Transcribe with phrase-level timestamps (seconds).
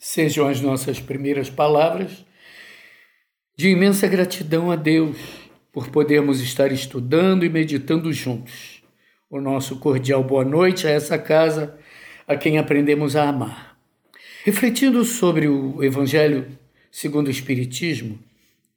[0.00, 2.24] Sejam as nossas primeiras palavras
[3.56, 5.16] de imensa gratidão a Deus
[5.72, 8.82] por podermos estar estudando e meditando juntos.
[9.30, 11.78] O nosso cordial boa noite a essa casa
[12.26, 13.78] a quem aprendemos a amar.
[14.44, 16.46] Refletindo sobre o Evangelho
[16.90, 18.18] segundo o Espiritismo,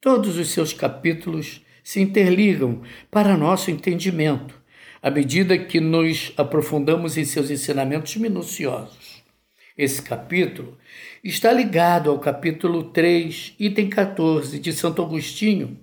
[0.00, 4.54] todos os seus capítulos se interligam para nosso entendimento,
[5.02, 9.01] à medida que nos aprofundamos em seus ensinamentos minuciosos.
[9.76, 10.76] Esse capítulo
[11.24, 15.78] está ligado ao capítulo 3, item 14 de Santo Agostinho,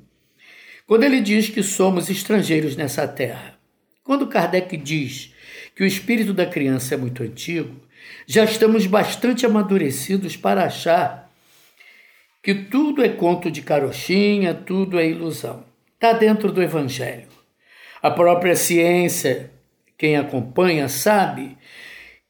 [0.86, 3.58] quando ele diz que somos estrangeiros nessa terra.
[4.04, 5.34] Quando Kardec diz
[5.76, 7.76] que o espírito da criança é muito antigo,
[8.28, 11.32] já estamos bastante amadurecidos para achar
[12.44, 15.66] que tudo é conto de carochinha, tudo é ilusão.
[15.96, 17.28] Está dentro do Evangelho.
[18.02, 19.52] A própria ciência,
[19.98, 21.58] quem acompanha, sabe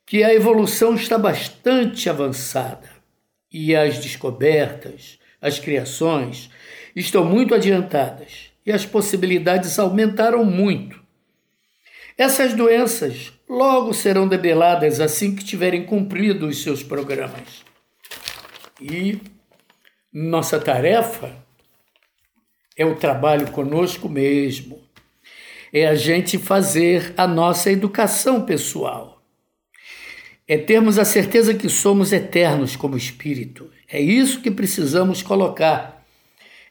[0.09, 2.89] que a evolução está bastante avançada
[3.53, 6.49] e as descobertas, as criações
[6.95, 10.99] estão muito adiantadas e as possibilidades aumentaram muito.
[12.17, 17.63] Essas doenças logo serão debeladas assim que tiverem cumprido os seus programas.
[18.81, 19.19] E
[20.11, 21.35] nossa tarefa
[22.75, 24.81] é o trabalho conosco mesmo,
[25.71, 29.18] é a gente fazer a nossa educação pessoal,
[30.49, 33.69] é termos a certeza que somos eternos como espírito.
[33.87, 36.03] É isso que precisamos colocar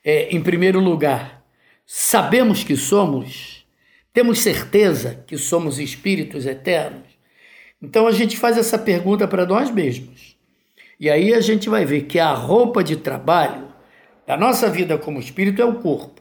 [0.05, 1.45] é, em primeiro lugar.
[1.87, 3.59] Sabemos que somos
[4.13, 7.07] temos certeza que somos espíritos eternos?
[7.81, 10.37] Então a gente faz essa pergunta para nós mesmos.
[10.99, 13.69] E aí a gente vai ver que a roupa de trabalho
[14.27, 16.21] da nossa vida como espírito é o corpo.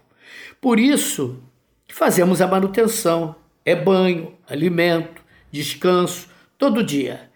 [0.61, 1.41] Por isso
[1.87, 3.35] fazemos a manutenção,
[3.65, 7.26] é banho, alimento, descanso, todo dia,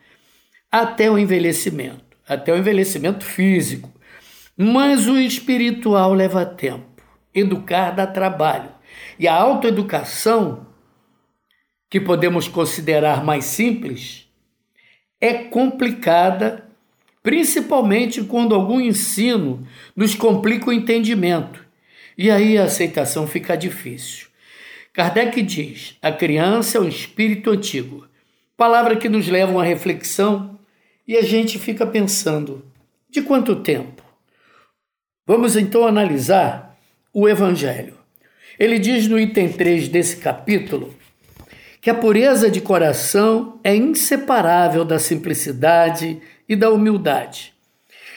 [0.72, 3.92] até o envelhecimento, até o envelhecimento físico.
[4.56, 7.04] Mas o espiritual leva tempo.
[7.34, 8.70] Educar dá trabalho.
[9.20, 10.68] E a autoeducação,
[11.90, 14.28] que podemos considerar mais simples,
[15.20, 16.68] é complicada,
[17.22, 21.66] principalmente quando algum ensino nos complica o entendimento.
[22.18, 24.28] E aí a aceitação fica difícil.
[24.94, 28.06] Kardec diz: a criança é um espírito antigo,
[28.58, 30.51] palavra que nos leva a uma reflexão
[31.12, 32.64] e a gente fica pensando:
[33.10, 34.02] de quanto tempo?
[35.28, 36.80] Vamos então analisar
[37.14, 37.96] o Evangelho.
[38.58, 40.96] Ele diz no item 3 desse capítulo
[41.82, 47.54] que a pureza de coração é inseparável da simplicidade e da humildade.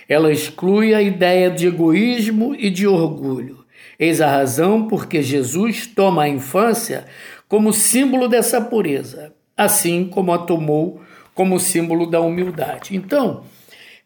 [0.09, 3.65] Ela exclui a ideia de egoísmo e de orgulho.
[3.99, 7.07] Eis a razão porque Jesus toma a infância
[7.49, 11.03] como símbolo dessa pureza, assim como a tomou
[11.35, 12.97] como símbolo da humildade.
[12.97, 13.45] Então,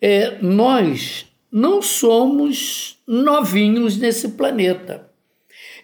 [0.01, 5.11] é, nós não somos novinhos nesse planeta.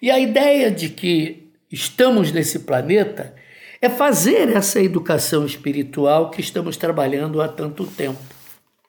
[0.00, 3.34] E a ideia de que estamos nesse planeta
[3.80, 8.20] é fazer essa educação espiritual que estamos trabalhando há tanto tempo.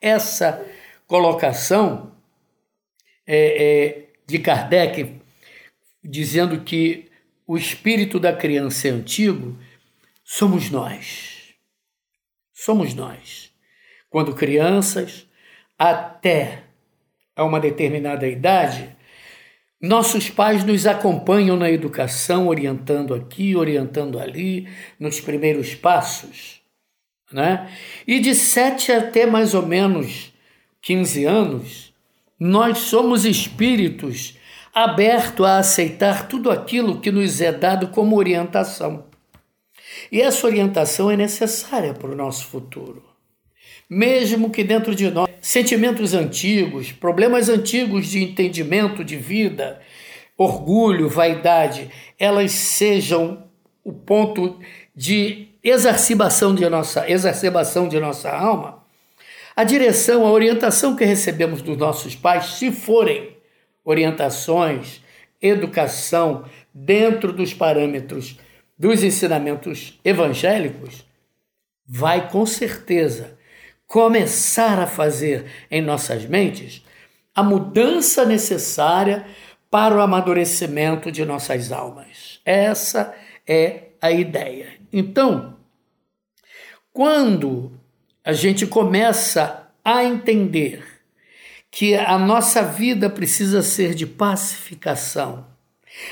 [0.02, 0.66] Essa
[1.08, 2.12] colocação
[3.28, 5.20] é, é, de Kardec,
[6.04, 7.10] dizendo que
[7.48, 9.58] o espírito da criança é antigo,
[10.24, 11.35] somos nós.
[12.56, 13.52] Somos nós.
[14.10, 15.28] Quando crianças,
[15.78, 16.64] até
[17.36, 18.96] a uma determinada idade,
[19.82, 26.62] nossos pais nos acompanham na educação, orientando aqui, orientando ali, nos primeiros passos.
[27.30, 27.70] Né?
[28.08, 30.34] E de 7 até mais ou menos
[30.82, 31.94] 15 anos,
[32.40, 34.38] nós somos espíritos
[34.74, 39.14] abertos a aceitar tudo aquilo que nos é dado como orientação.
[40.12, 43.04] E essa orientação é necessária para o nosso futuro.
[43.90, 49.80] Mesmo que dentro de nós sentimentos antigos, problemas antigos de entendimento de vida,
[50.38, 53.44] orgulho, vaidade, elas sejam
[53.84, 54.60] o ponto
[54.96, 58.84] de exacerbação de nossa, exacerbação de nossa alma,
[59.56, 63.38] a direção, a orientação que recebemos dos nossos pais, se forem
[63.86, 65.02] orientações,
[65.42, 66.44] educação
[66.74, 68.38] dentro dos parâmetros
[68.78, 71.06] dos ensinamentos evangélicos,
[71.86, 73.38] vai com certeza
[73.88, 76.84] começar a fazer em nossas mentes
[77.34, 79.26] a mudança necessária
[79.70, 82.40] para o amadurecimento de nossas almas.
[82.46, 83.14] Essa
[83.48, 84.70] é a ideia.
[84.92, 85.58] Então,
[86.94, 87.74] quando
[88.24, 90.84] a gente começa a entender
[91.70, 95.46] que a nossa vida precisa ser de pacificação,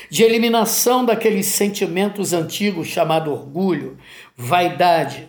[0.08, 3.98] de eliminação daqueles sentimentos antigos chamado orgulho,
[4.36, 5.28] vaidade,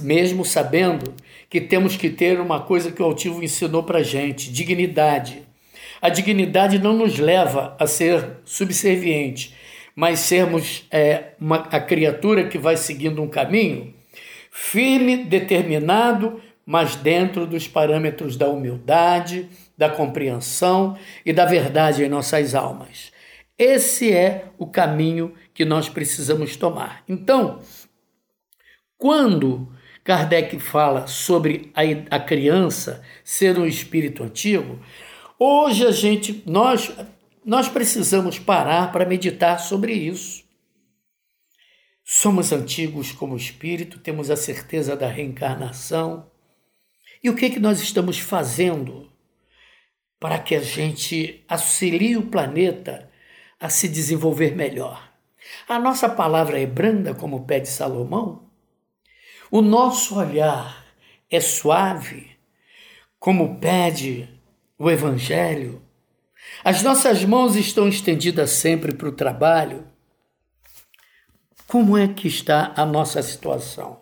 [0.00, 1.14] mesmo sabendo
[1.48, 5.42] que temos que ter uma coisa que o altivo ensinou para gente: dignidade.
[6.00, 9.54] A dignidade não nos leva a ser subserviente,
[9.94, 13.94] mas sermos é, uma, a criatura que vai seguindo um caminho
[14.50, 22.54] firme, determinado, mas dentro dos parâmetros da humildade, da compreensão e da verdade em nossas
[22.54, 23.12] almas.
[23.58, 27.02] Esse é o caminho que nós precisamos tomar.
[27.08, 27.62] Então,
[28.98, 29.72] quando
[30.04, 34.78] Kardec fala sobre a, a criança ser um espírito antigo,
[35.38, 36.92] hoje a gente, nós,
[37.44, 40.44] nós precisamos parar para meditar sobre isso.
[42.04, 46.30] Somos antigos como espírito, temos a certeza da reencarnação.
[47.24, 49.10] E o que, que nós estamos fazendo
[50.20, 53.10] para que a gente auxilie o planeta
[53.60, 55.10] a se desenvolver melhor?
[55.68, 58.44] A nossa palavra é branda, como pede Salomão?
[59.50, 60.84] O nosso olhar
[61.30, 62.36] é suave,
[63.18, 64.28] como pede
[64.78, 65.82] o Evangelho?
[66.62, 69.86] As nossas mãos estão estendidas sempre para o trabalho?
[71.66, 74.00] Como é que está a nossa situação?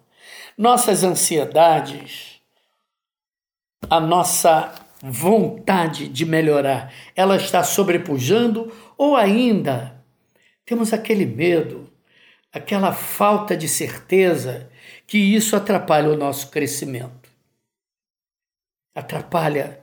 [0.57, 2.41] Nossas ansiedades,
[3.89, 10.03] a nossa vontade de melhorar, ela está sobrepujando ou ainda
[10.65, 11.91] temos aquele medo,
[12.53, 14.71] aquela falta de certeza
[15.07, 17.29] que isso atrapalha o nosso crescimento,
[18.95, 19.81] atrapalha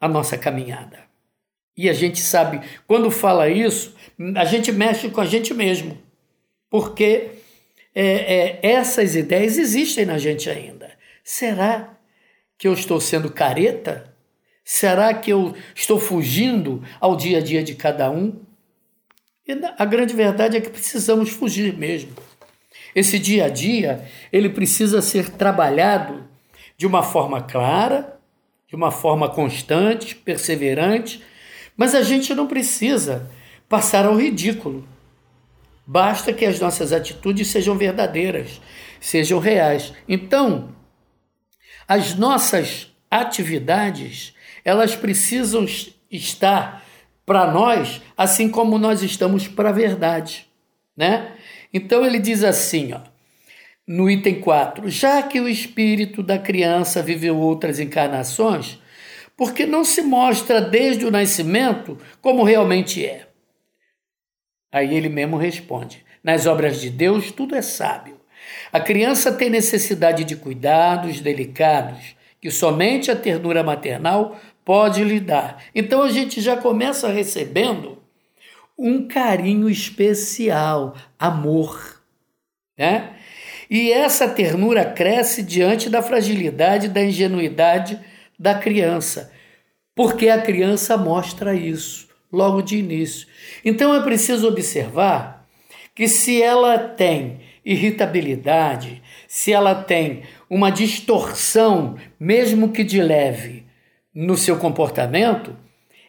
[0.00, 1.00] a nossa caminhada.
[1.76, 3.96] E a gente sabe, quando fala isso,
[4.36, 5.98] a gente mexe com a gente mesmo,
[6.68, 7.30] porque
[7.94, 10.92] é, é, essas ideias existem na gente ainda.
[11.24, 11.96] Será
[12.58, 14.11] que eu estou sendo careta?
[14.64, 18.40] Será que eu estou fugindo ao dia a dia de cada um?
[19.46, 22.12] E a grande verdade é que precisamos fugir mesmo.
[22.94, 26.24] Esse dia a dia, ele precisa ser trabalhado
[26.76, 28.18] de uma forma clara,
[28.68, 31.22] de uma forma constante, perseverante,
[31.76, 33.30] mas a gente não precisa
[33.68, 34.86] passar ao ridículo.
[35.86, 38.60] Basta que as nossas atitudes sejam verdadeiras,
[39.00, 39.92] sejam reais.
[40.08, 40.74] Então,
[41.88, 45.66] as nossas atividades, elas precisam
[46.10, 46.84] estar
[47.24, 50.46] para nós assim como nós estamos para a verdade,
[50.96, 51.32] né?
[51.72, 53.00] Então ele diz assim, ó,
[53.86, 58.78] no item 4: já que o espírito da criança viveu outras encarnações,
[59.36, 63.28] porque não se mostra desde o nascimento como realmente é?
[64.70, 68.20] Aí ele mesmo responde: nas obras de Deus tudo é sábio.
[68.72, 75.62] A criança tem necessidade de cuidados delicados que somente a ternura maternal pode lhe dar.
[75.74, 77.98] Então a gente já começa recebendo
[78.78, 82.00] um carinho especial, amor.
[82.76, 83.16] Né?
[83.70, 87.98] E essa ternura cresce diante da fragilidade, da ingenuidade
[88.38, 89.32] da criança,
[89.94, 93.28] porque a criança mostra isso logo de início.
[93.64, 95.46] Então é preciso observar
[95.94, 103.64] que se ela tem irritabilidade, se ela tem uma distorção, mesmo que de leve,
[104.14, 105.56] no seu comportamento,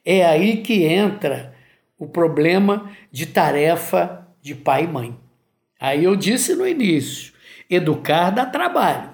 [0.05, 1.53] é aí que entra
[1.97, 5.19] o problema de tarefa de pai e mãe.
[5.79, 7.33] Aí eu disse no início:
[7.69, 9.13] educar dá trabalho.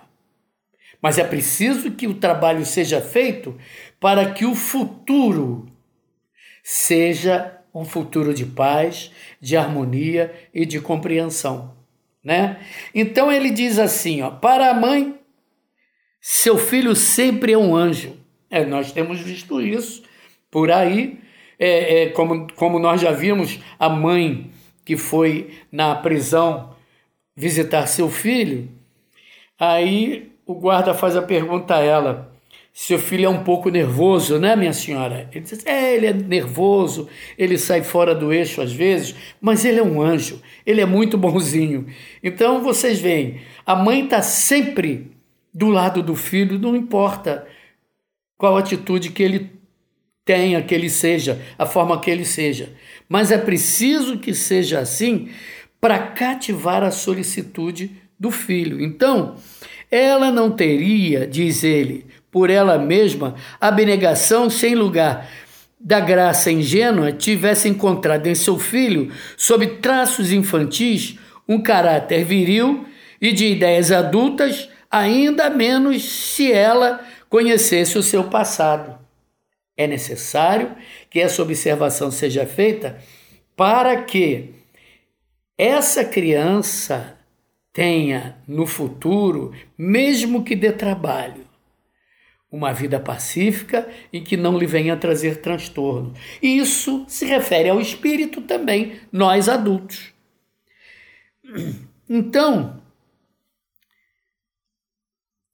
[1.02, 3.58] Mas é preciso que o trabalho seja feito
[4.00, 5.68] para que o futuro
[6.62, 11.76] seja um futuro de paz, de harmonia e de compreensão,
[12.24, 12.60] né?
[12.94, 15.18] Então ele diz assim, ó, para a mãe,
[16.20, 18.19] seu filho sempre é um anjo.
[18.50, 20.04] É, nós temos visto isso
[20.50, 21.20] por aí
[21.60, 24.50] é, é, como, como nós já vimos, a mãe
[24.86, 26.74] que foi na prisão
[27.36, 28.70] visitar seu filho,
[29.60, 32.34] aí o guarda faz a pergunta a ela:
[32.74, 35.30] seu filho é um pouco nervoso, né, minha senhora?
[35.34, 39.80] Ele diz: é, ele é nervoso, ele sai fora do eixo às vezes, mas ele
[39.80, 41.88] é um anjo, ele é muito bonzinho.
[42.24, 45.12] Então vocês veem, a mãe está sempre
[45.54, 47.46] do lado do filho, não importa
[48.40, 49.52] qual atitude que ele
[50.24, 52.72] tenha, que ele seja, a forma que ele seja.
[53.08, 55.30] Mas é preciso que seja assim
[55.82, 58.80] para cativar a solicitude do filho.
[58.80, 59.36] Então,
[59.92, 65.30] ela não teria, diz ele, por ela mesma, abnegação sem lugar
[65.78, 71.18] da graça ingênua tivesse encontrado em seu filho, sob traços infantis,
[71.48, 72.86] um caráter viril
[73.20, 79.00] e de ideias adultas, ainda menos se ela conhecesse o seu passado.
[79.78, 80.76] É necessário
[81.10, 83.02] que essa observação seja feita
[83.56, 84.56] para que
[85.58, 87.18] essa criança
[87.72, 91.48] tenha no futuro, mesmo que dê trabalho,
[92.52, 96.14] uma vida pacífica e que não lhe venha trazer transtorno.
[96.42, 100.14] E isso se refere ao espírito também, nós adultos.
[102.10, 102.82] Então,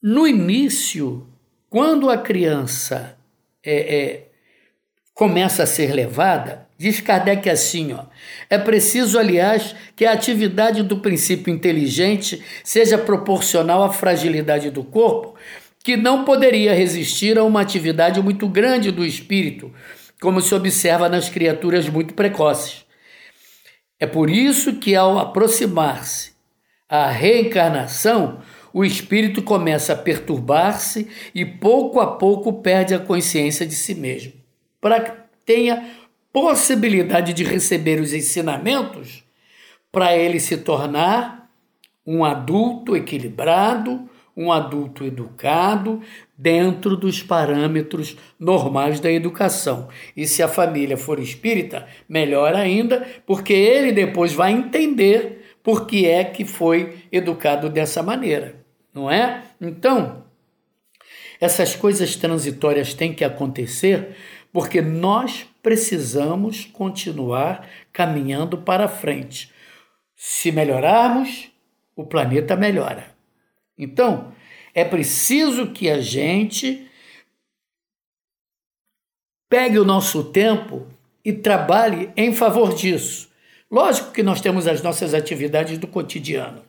[0.01, 1.27] no início,
[1.75, 3.17] quando a criança
[3.61, 4.27] é, é,
[5.13, 8.05] começa a ser levada, diz Kardec assim: ó,
[8.49, 15.35] é preciso, aliás, que a atividade do princípio inteligente seja proporcional à fragilidade do corpo,
[15.83, 19.69] que não poderia resistir a uma atividade muito grande do espírito,
[20.21, 22.85] como se observa nas criaturas muito precoces.
[23.99, 26.31] É por isso que, ao aproximar-se
[26.87, 28.41] a reencarnação,
[28.75, 34.33] o espírito começa a perturbar-se e pouco a pouco perde a consciência de si mesmo.
[34.81, 35.13] Para que
[35.45, 35.91] tenha
[36.33, 39.23] possibilidade de receber os ensinamentos,
[39.93, 41.49] para ele se tornar
[42.05, 46.01] um adulto equilibrado, um adulto educado,
[46.37, 49.87] dentro dos parâmetros normais da educação.
[50.17, 56.05] E se a família for espírita, melhor ainda, porque ele depois vai entender por que
[56.05, 58.64] é que foi educado dessa maneira
[58.95, 59.43] não é?
[59.59, 60.23] Então,
[61.39, 64.15] essas coisas transitórias têm que acontecer
[64.53, 69.51] porque nós precisamos continuar caminhando para frente.
[70.15, 71.51] Se melhorarmos,
[71.93, 73.13] o planeta melhora.
[73.77, 74.33] Então,
[74.73, 76.89] é preciso que a gente
[79.49, 80.87] pegue o nosso tempo
[81.23, 83.29] e trabalhe em favor disso.
[83.69, 86.63] Lógico que nós temos as nossas atividades do cotidiano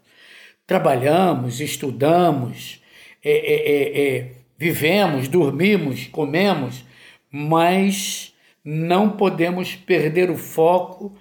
[0.66, 2.82] trabalhamos, estudamos,
[3.22, 6.84] é, é, é, é, vivemos, dormimos, comemos,
[7.30, 11.16] mas não podemos perder o foco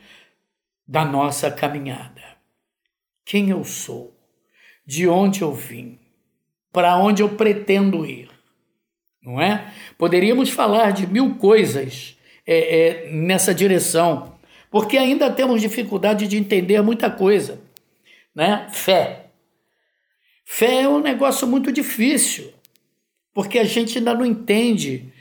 [0.87, 2.21] da nossa caminhada.
[3.23, 4.15] Quem eu sou?
[4.85, 5.99] De onde eu vim?
[6.71, 8.29] Para onde eu pretendo ir?
[9.21, 9.73] Não é?
[9.97, 14.35] Poderíamos falar de mil coisas é, é, nessa direção,
[14.69, 17.59] porque ainda temos dificuldade de entender muita coisa.
[18.35, 18.67] Né?
[18.71, 19.25] Fé.
[20.45, 22.53] Fé é um negócio muito difícil,
[23.33, 25.11] porque a gente ainda não entende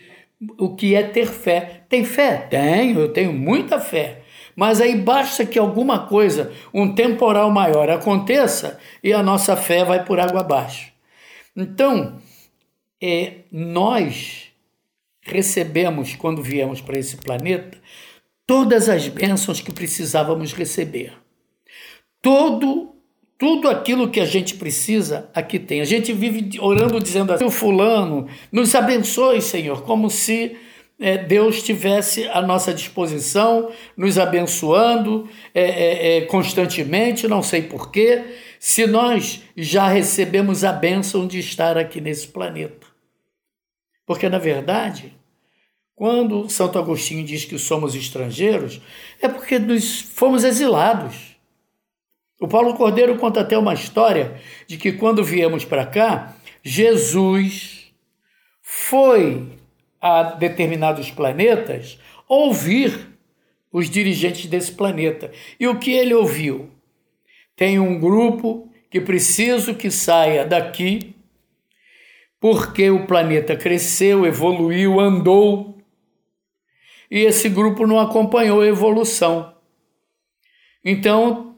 [0.59, 1.85] o que é ter fé.
[1.89, 2.37] Tem fé?
[2.37, 4.21] Tenho, eu tenho muita fé.
[4.55, 10.05] Mas aí basta que alguma coisa, um temporal maior aconteça e a nossa fé vai
[10.05, 10.93] por água abaixo.
[11.57, 12.21] Então,
[13.03, 14.53] é, nós
[15.23, 17.79] recebemos, quando viemos para esse planeta,
[18.47, 21.15] todas as bênçãos que precisávamos receber.
[22.21, 22.94] Todo
[23.39, 25.81] tudo aquilo que a gente precisa, aqui tem.
[25.81, 30.57] A gente vive orando dizendo assim: o fulano, nos abençoe, Senhor, como se
[30.99, 38.23] é, Deus estivesse à nossa disposição, nos abençoando é, é, é, constantemente, não sei porquê,
[38.61, 42.87] se nós já recebemos a bênção de estar aqui nesse planeta.
[44.07, 45.13] Porque, na verdade,
[45.95, 48.81] quando Santo Agostinho diz que somos estrangeiros,
[49.21, 51.34] é porque nos fomos exilados.
[52.41, 57.93] O Paulo Cordeiro conta até uma história de que quando viemos para cá, Jesus
[58.61, 59.53] foi
[60.01, 61.99] a determinados planetas
[62.29, 63.09] ouvir
[63.73, 65.31] os dirigentes desse planeta.
[65.59, 66.71] E o que ele ouviu?
[67.57, 71.15] Tem um grupo que preciso que saia daqui
[72.41, 75.79] porque o planeta cresceu, evoluiu, andou
[77.11, 79.55] e esse grupo não acompanhou a evolução.
[80.85, 81.54] Então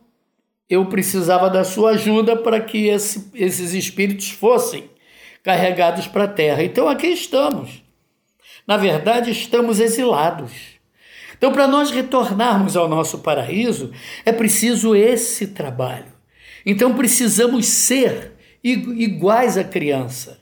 [0.69, 4.91] eu precisava da sua ajuda para que esse, esses espíritos fossem
[5.43, 6.63] carregados para a terra.
[6.65, 7.83] Então aqui estamos.
[8.67, 10.77] Na verdade, estamos exilados.
[11.37, 13.93] Então, para nós retornarmos ao nosso paraíso,
[14.25, 16.13] é preciso esse trabalho.
[16.65, 18.33] Então, precisamos ser
[18.65, 20.41] iguais à criança.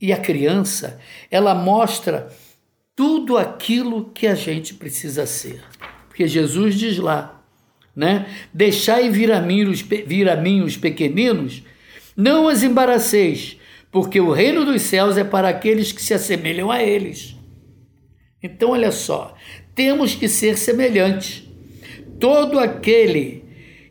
[0.00, 0.98] E a criança,
[1.30, 2.32] ela mostra
[2.94, 5.62] tudo aquilo que a gente precisa ser.
[6.08, 7.33] Porque Jesus diz lá:
[7.94, 8.26] né?
[8.52, 11.62] Deixai vir a mim os, vir a mim os pequeninos,
[12.16, 13.56] não os embaraceis,
[13.90, 17.36] porque o reino dos céus é para aqueles que se assemelham a eles.
[18.42, 19.34] Então, olha só,
[19.74, 21.44] temos que ser semelhantes.
[22.20, 23.44] Todo aquele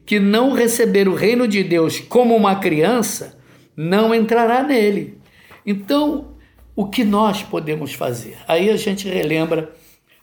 [0.05, 3.39] que não receber o reino de Deus como uma criança,
[3.75, 5.17] não entrará nele.
[5.65, 6.35] Então,
[6.75, 8.37] o que nós podemos fazer?
[8.47, 9.73] Aí a gente relembra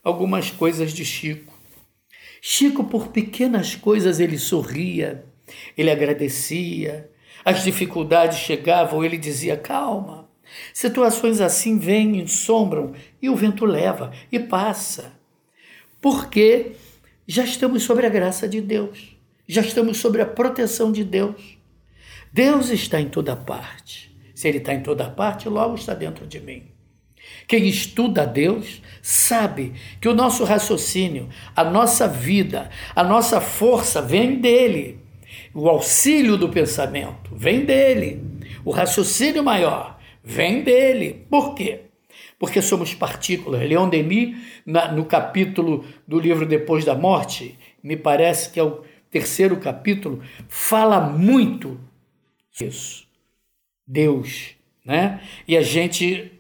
[0.03, 1.50] algumas coisas de Chico.
[2.41, 5.25] Chico, por pequenas coisas, ele sorria,
[5.77, 7.11] ele agradecia.
[7.45, 10.29] As dificuldades chegavam, ele dizia: calma.
[10.73, 12.93] Situações assim vêm, ensombram
[13.23, 15.13] e o vento leva e passa.
[16.01, 16.73] Porque
[17.27, 19.17] já estamos sobre a graça de Deus,
[19.47, 21.59] já estamos sobre a proteção de Deus.
[22.33, 24.11] Deus está em toda parte.
[24.35, 26.70] Se Ele está em toda parte, logo está dentro de mim.
[27.51, 34.01] Quem estuda a Deus sabe que o nosso raciocínio, a nossa vida, a nossa força
[34.01, 35.01] vem dele.
[35.53, 38.23] O auxílio do pensamento vem dele.
[38.65, 41.27] O raciocínio maior vem dele.
[41.29, 41.87] Por quê?
[42.39, 43.69] Porque somos partículas.
[43.69, 48.85] Leon Denis, na, no capítulo do livro Depois da Morte, me parece que é o
[49.11, 51.81] terceiro capítulo, fala muito
[52.61, 53.09] isso.
[53.85, 54.51] Deus,
[54.85, 55.21] né?
[55.49, 56.39] E a gente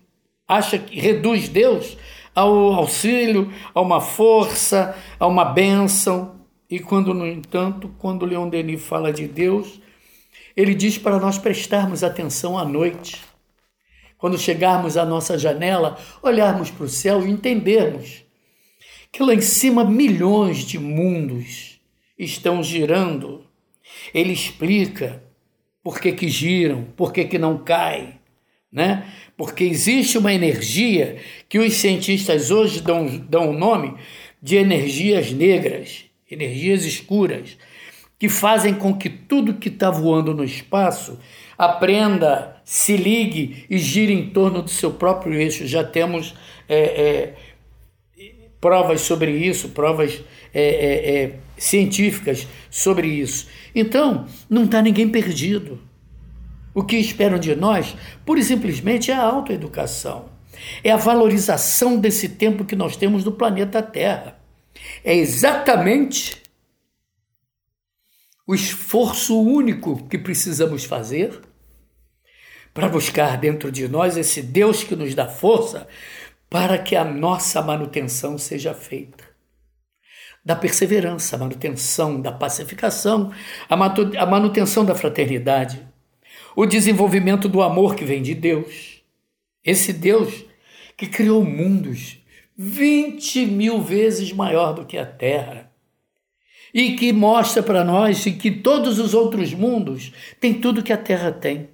[0.51, 1.97] acha que reduz Deus
[2.35, 6.41] ao auxílio, a uma força, a uma bênção.
[6.69, 9.81] E quando, no entanto, quando Leon Denis fala de Deus,
[10.57, 13.23] ele diz para nós prestarmos atenção à noite.
[14.19, 18.25] Quando chegarmos à nossa janela, olharmos para o céu e entendermos
[19.13, 21.81] que lá em cima milhões de mundos
[22.19, 23.45] estão girando.
[24.13, 25.23] Ele explica
[25.83, 28.20] por que, que giram, por que, que não caem,
[28.73, 29.07] né?
[29.37, 31.17] Porque existe uma energia
[31.49, 33.95] que os cientistas hoje dão, dão o nome
[34.41, 37.57] de energias negras, energias escuras,
[38.19, 41.19] que fazem com que tudo que está voando no espaço
[41.57, 45.67] aprenda, se ligue e gire em torno do seu próprio eixo.
[45.67, 46.35] Já temos
[46.69, 47.35] é, é,
[48.61, 50.23] provas sobre isso, provas
[50.55, 53.49] é, é, é científicas sobre isso.
[53.75, 55.79] Então, não está ninguém perdido.
[56.75, 60.29] O que esperam de nós, pura e simplesmente, é a autoeducação.
[60.85, 64.39] É a valorização desse tempo que nós temos no planeta Terra.
[65.05, 66.41] É exatamente
[68.47, 71.41] o esforço único que precisamos fazer
[72.75, 75.89] para buscar dentro de nós esse Deus que nos dá força
[76.49, 79.25] para que a nossa manutenção seja feita.
[80.45, 83.33] Da perseverança, a manutenção da pacificação,
[83.69, 85.87] a manutenção da fraternidade,
[86.55, 89.03] o desenvolvimento do amor que vem de Deus.
[89.65, 90.45] Esse Deus
[90.97, 92.19] que criou mundos
[92.57, 95.71] 20 mil vezes maior do que a Terra
[96.73, 101.33] e que mostra para nós que todos os outros mundos têm tudo que a Terra
[101.33, 101.69] tem.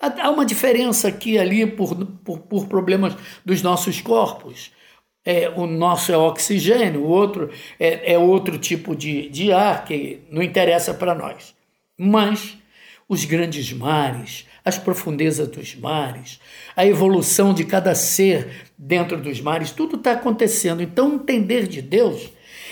[0.00, 4.72] Há uma diferença aqui e ali por, por, por problemas dos nossos corpos.
[5.22, 10.22] É, o nosso é oxigênio, o outro é, é outro tipo de, de ar que
[10.30, 11.54] não interessa para nós.
[11.98, 12.56] Mas
[13.10, 16.38] os grandes mares, as profundezas dos mares,
[16.76, 20.80] a evolução de cada ser dentro dos mares, tudo está acontecendo.
[20.80, 22.30] Então, entender de Deus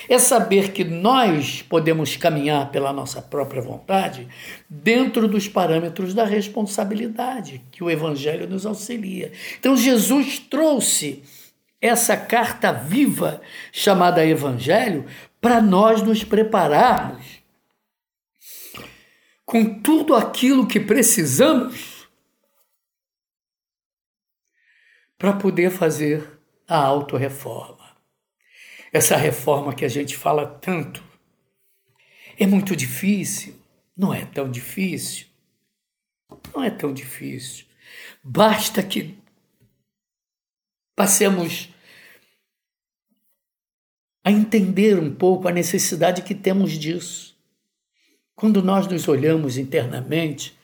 [0.08, 4.28] é saber que nós podemos caminhar pela nossa própria vontade
[4.70, 9.32] dentro dos parâmetros da responsabilidade que o Evangelho nos auxilia.
[9.58, 11.20] Então, Jesus trouxe
[11.82, 13.40] essa carta viva
[13.72, 15.04] chamada Evangelho
[15.40, 17.37] para nós nos prepararmos
[19.48, 22.06] com tudo aquilo que precisamos
[25.16, 27.96] para poder fazer a autorreforma
[28.92, 31.02] essa reforma que a gente fala tanto.
[32.38, 33.54] É muito difícil?
[33.96, 35.28] Não é tão difícil.
[36.54, 37.64] Não é tão difícil.
[38.22, 39.18] Basta que
[40.94, 41.70] passemos
[44.22, 47.27] a entender um pouco a necessidade que temos disso.
[48.38, 50.56] Quando nós nos olhamos internamente,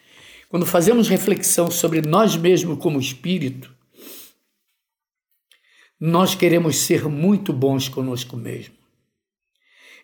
[0.49, 3.75] quando fazemos reflexão sobre nós mesmos como espírito,
[5.99, 8.77] nós queremos ser muito bons conosco mesmo.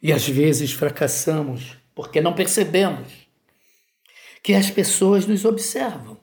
[0.02, 3.06] E às vezes fracassamos porque não percebemos
[4.42, 6.18] que as pessoas nos observam.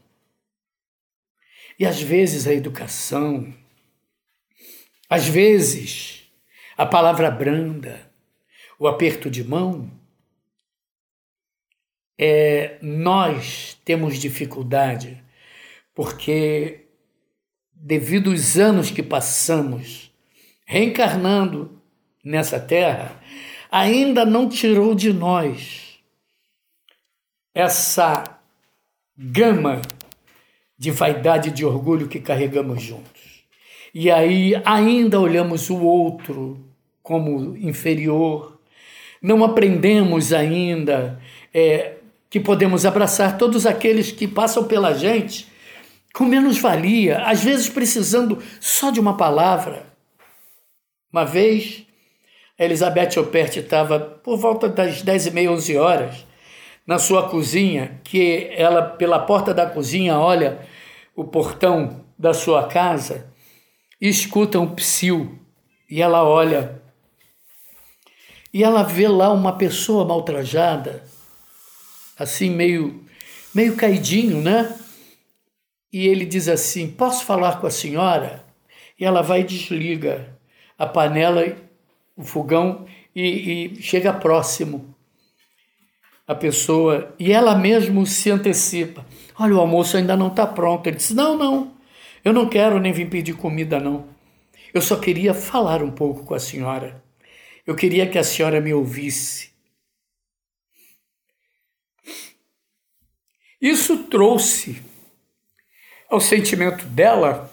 [1.79, 3.53] E às vezes a educação,
[5.09, 6.29] às vezes
[6.75, 8.11] a palavra branda,
[8.77, 9.89] o aperto de mão,
[12.17, 15.23] é, nós temos dificuldade
[15.93, 16.87] porque
[17.73, 20.11] devido aos anos que passamos
[20.65, 21.81] reencarnando
[22.23, 23.19] nessa terra,
[23.71, 25.99] ainda não tirou de nós
[27.53, 28.23] essa
[29.17, 29.81] gama
[30.77, 33.45] de vaidade e de orgulho que carregamos juntos.
[33.93, 36.63] E aí ainda olhamos o outro
[37.01, 38.59] como inferior,
[39.21, 41.19] não aprendemos ainda
[41.53, 41.96] é,
[42.29, 45.47] que podemos abraçar todos aqueles que passam pela gente
[46.13, 49.85] com menos-valia, às vezes precisando só de uma palavra.
[51.11, 51.85] Uma vez,
[52.59, 56.27] a Elizabeth Opert estava por volta das 10 e meia, 11 horas,
[56.85, 60.59] na sua cozinha, que ela, pela porta da cozinha, olha
[61.15, 63.31] o portão da sua casa
[64.01, 65.37] e escuta um psil.
[65.89, 66.81] E ela olha
[68.53, 71.03] e ela vê lá uma pessoa maltrajada,
[72.17, 73.03] assim meio
[73.53, 74.77] meio caidinho, né?
[75.91, 78.45] E ele diz assim: Posso falar com a senhora?
[78.99, 80.37] E ela vai e desliga
[80.77, 81.55] a panela,
[82.15, 84.95] o fogão e, e chega próximo
[86.27, 89.05] a pessoa e ela mesmo se antecipa.
[89.39, 90.87] Olha, o almoço ainda não está pronto.
[90.87, 91.71] Ele diz: Não, não,
[92.23, 94.05] eu não quero nem vir pedir comida, não.
[94.73, 97.01] Eu só queria falar um pouco com a senhora.
[97.65, 99.49] Eu queria que a senhora me ouvisse.
[103.61, 104.83] Isso trouxe
[106.09, 107.51] ao sentimento dela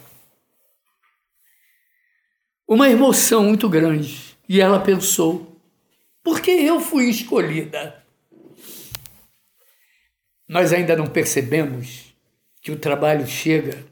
[2.68, 4.36] uma emoção muito grande.
[4.48, 5.60] E ela pensou:
[6.22, 8.02] por que eu fui escolhida?
[10.46, 12.14] Nós ainda não percebemos
[12.60, 13.84] que o trabalho chega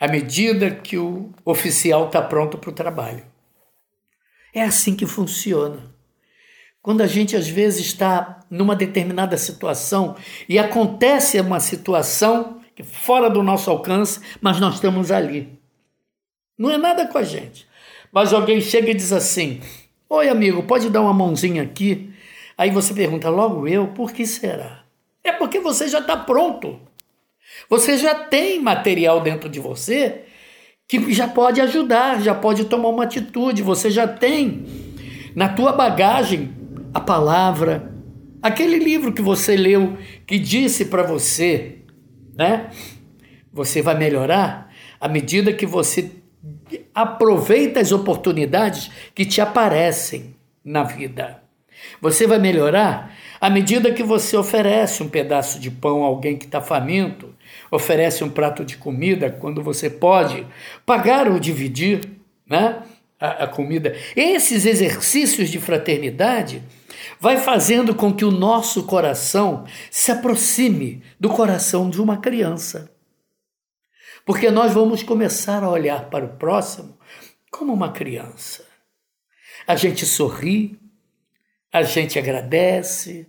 [0.00, 3.24] à medida que o oficial está pronto para o trabalho.
[4.52, 5.94] É assim que funciona.
[6.82, 10.14] Quando a gente às vezes está numa determinada situação
[10.48, 15.58] e acontece uma situação fora do nosso alcance, mas nós estamos ali.
[16.56, 17.66] Não é nada com a gente.
[18.12, 19.60] Mas alguém chega e diz assim:
[20.08, 22.12] Oi, amigo, pode dar uma mãozinha aqui?
[22.56, 24.84] Aí você pergunta, logo eu, por que será?
[25.24, 26.78] É porque você já está pronto.
[27.68, 30.22] Você já tem material dentro de você
[30.86, 33.62] que já pode ajudar, já pode tomar uma atitude.
[33.62, 34.64] Você já tem
[35.34, 36.54] na tua bagagem
[36.92, 37.93] a palavra,
[38.44, 41.78] aquele livro que você leu que disse para você,
[42.36, 42.68] né?
[43.50, 46.10] Você vai melhorar à medida que você
[46.94, 51.42] aproveita as oportunidades que te aparecem na vida.
[52.02, 56.44] Você vai melhorar à medida que você oferece um pedaço de pão a alguém que
[56.44, 57.34] está faminto,
[57.70, 60.46] oferece um prato de comida quando você pode
[60.84, 62.10] pagar ou dividir
[62.46, 62.82] né,
[63.18, 63.96] a, a comida.
[64.14, 66.62] Esses exercícios de fraternidade
[67.20, 72.90] vai fazendo com que o nosso coração se aproxime do coração de uma criança.
[74.24, 76.98] Porque nós vamos começar a olhar para o próximo
[77.50, 78.64] como uma criança.
[79.66, 80.78] A gente sorri,
[81.72, 83.26] a gente agradece,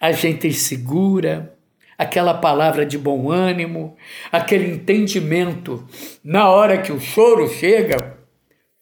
[0.00, 1.56] a gente segura,
[1.98, 3.96] aquela palavra de bom ânimo,
[4.30, 5.86] aquele entendimento
[6.22, 8.18] na hora que o choro chega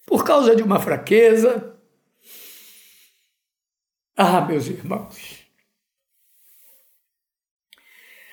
[0.06, 1.73] por causa de uma fraqueza.
[4.16, 5.44] Ah, meus irmãos,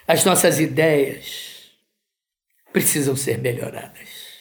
[0.08, 1.72] as nossas ideias
[2.72, 4.32] precisam ser melhoradas.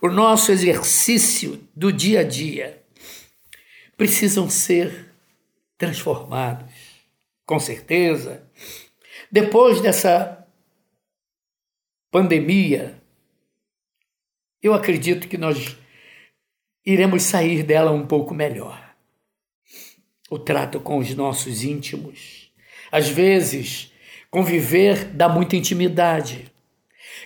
[0.00, 2.84] O nosso exercício do dia a dia
[3.96, 5.12] precisam ser
[5.76, 6.72] transformados,
[7.44, 8.48] com certeza.
[9.30, 10.46] Depois dessa
[12.12, 13.02] pandemia,
[14.62, 15.76] eu acredito que nós
[16.86, 18.91] iremos sair dela um pouco melhor.
[20.32, 22.50] O trato com os nossos íntimos.
[22.90, 23.92] Às vezes,
[24.30, 26.50] conviver dá muita intimidade.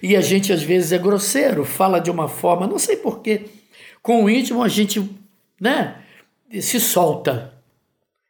[0.02, 3.42] E a gente às vezes é grosseiro, fala de uma forma, não sei porquê.
[4.02, 5.08] Com o íntimo a gente
[5.60, 5.98] né,
[6.60, 7.54] se solta.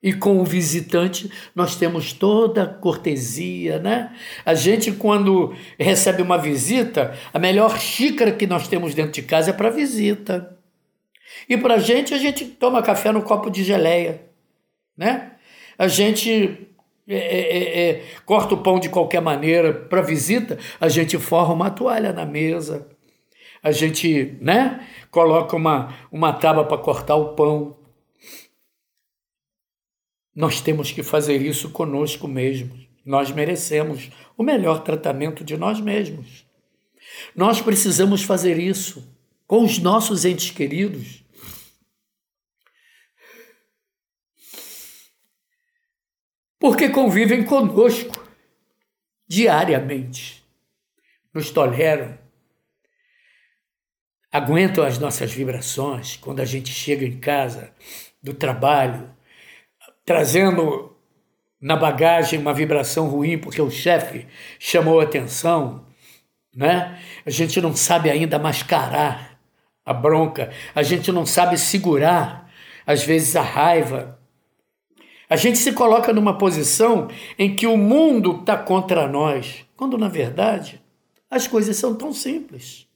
[0.03, 4.15] E com o visitante nós temos toda a cortesia, né?
[4.45, 9.49] A gente, quando recebe uma visita, a melhor xícara que nós temos dentro de casa
[9.49, 10.55] é para visita.
[11.49, 14.27] E para a gente, a gente toma café no copo de geleia,
[14.97, 15.33] né?
[15.79, 16.67] A gente
[17.09, 21.55] é, é, é, é, corta o pão de qualquer maneira para visita, a gente forra
[21.55, 22.89] uma toalha na mesa,
[23.63, 27.77] a gente né, coloca uma, uma tábua para cortar o pão.
[30.35, 32.87] Nós temos que fazer isso conosco mesmos.
[33.05, 36.45] Nós merecemos o melhor tratamento de nós mesmos.
[37.35, 39.09] Nós precisamos fazer isso
[39.47, 41.25] com os nossos entes queridos
[46.59, 48.25] porque convivem conosco
[49.29, 50.45] diariamente,
[51.33, 52.19] nos toleram,
[54.33, 57.73] aguentam as nossas vibrações quando a gente chega em casa
[58.23, 59.11] do trabalho,
[60.05, 60.97] trazendo
[61.61, 64.27] na bagagem uma vibração ruim porque o chefe
[64.59, 65.87] chamou atenção,
[66.55, 67.01] né?
[67.25, 69.39] A gente não sabe ainda mascarar
[69.85, 72.51] a bronca, a gente não sabe segurar
[72.87, 74.19] às vezes a raiva,
[75.29, 77.09] a gente se coloca numa posição
[77.39, 80.81] em que o mundo está contra nós, quando na verdade
[81.31, 82.87] as coisas são tão simples.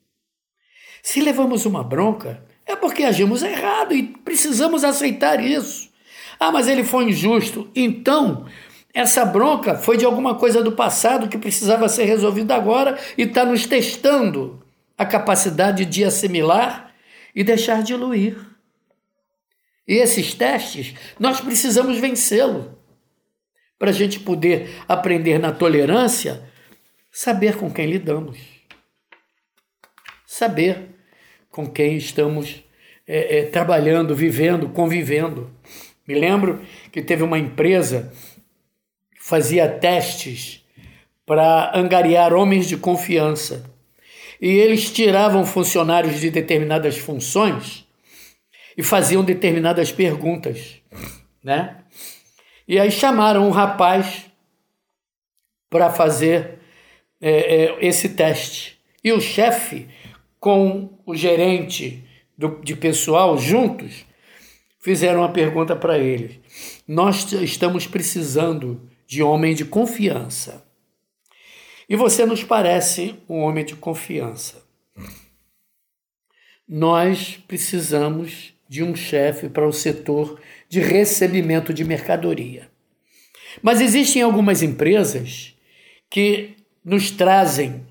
[1.03, 5.91] Se levamos uma bronca, é porque agimos errado e precisamos aceitar isso.
[6.39, 7.69] Ah, mas ele foi injusto.
[7.75, 8.47] Então,
[8.95, 13.45] essa bronca foi de alguma coisa do passado que precisava ser resolvida agora e está
[13.45, 14.63] nos testando
[14.97, 16.93] a capacidade de assimilar
[17.35, 18.50] e deixar de diluir.
[19.87, 22.79] E esses testes, nós precisamos vencê-lo.
[23.79, 26.43] para a gente poder aprender na tolerância,
[27.11, 28.39] saber com quem lidamos.
[30.27, 30.91] Saber
[31.51, 32.63] com quem estamos
[33.07, 35.51] é, é, trabalhando, vivendo, convivendo.
[36.07, 38.13] Me lembro que teve uma empresa
[39.15, 40.65] que fazia testes
[41.25, 43.65] para angariar homens de confiança.
[44.41, 47.87] E eles tiravam funcionários de determinadas funções
[48.77, 50.81] e faziam determinadas perguntas,
[51.43, 51.79] né?
[52.67, 54.27] E aí chamaram um rapaz
[55.69, 56.61] para fazer
[57.21, 58.79] é, é, esse teste.
[59.03, 59.89] E o chefe,
[60.39, 62.05] com o gerente
[62.37, 64.05] do, de pessoal juntos,
[64.79, 66.41] fizeram uma pergunta para ele.
[66.87, 70.65] Nós estamos precisando de homem de confiança.
[71.89, 74.63] E você nos parece um homem de confiança.
[76.69, 82.71] Nós precisamos de um chefe para o setor de recebimento de mercadoria.
[83.61, 85.57] Mas existem algumas empresas
[86.09, 86.55] que
[86.85, 87.85] nos trazem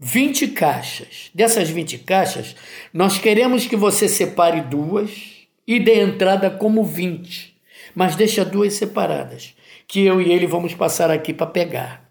[0.00, 1.30] 20 caixas.
[1.32, 2.56] Dessas 20 caixas,
[2.92, 7.56] nós queremos que você separe duas e dê entrada como 20,
[7.94, 9.54] mas deixa duas separadas,
[9.86, 12.10] que eu e ele vamos passar aqui para pegar.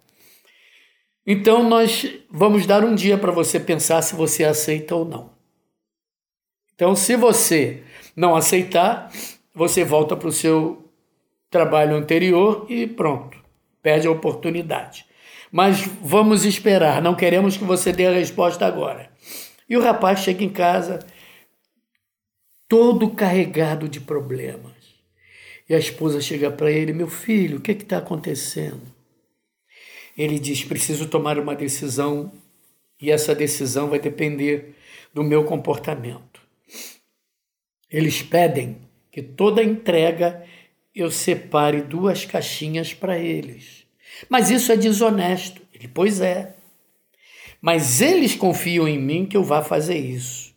[1.27, 5.34] Então nós vamos dar um dia para você pensar se você aceita ou não.
[6.75, 7.81] Então, se você
[8.15, 9.11] não aceitar,
[9.53, 10.91] você volta para o seu
[11.49, 13.37] trabalho anterior e pronto,
[13.81, 15.05] perde a oportunidade.
[15.51, 19.09] Mas vamos esperar, não queremos que você dê a resposta agora.
[19.69, 20.99] E o rapaz chega em casa
[22.67, 24.73] todo carregado de problemas.
[25.67, 28.81] E a esposa chega para ele: Meu filho, o que está acontecendo?
[30.17, 32.31] Ele diz: Preciso tomar uma decisão
[33.01, 34.75] e essa decisão vai depender
[35.13, 36.44] do meu comportamento.
[37.95, 38.75] Eles pedem
[39.09, 40.43] que toda entrega
[40.93, 43.85] eu separe duas caixinhas para eles.
[44.27, 45.61] Mas isso é desonesto.
[45.73, 46.55] Ele, pois é.
[47.61, 50.53] Mas eles confiam em mim que eu vá fazer isso.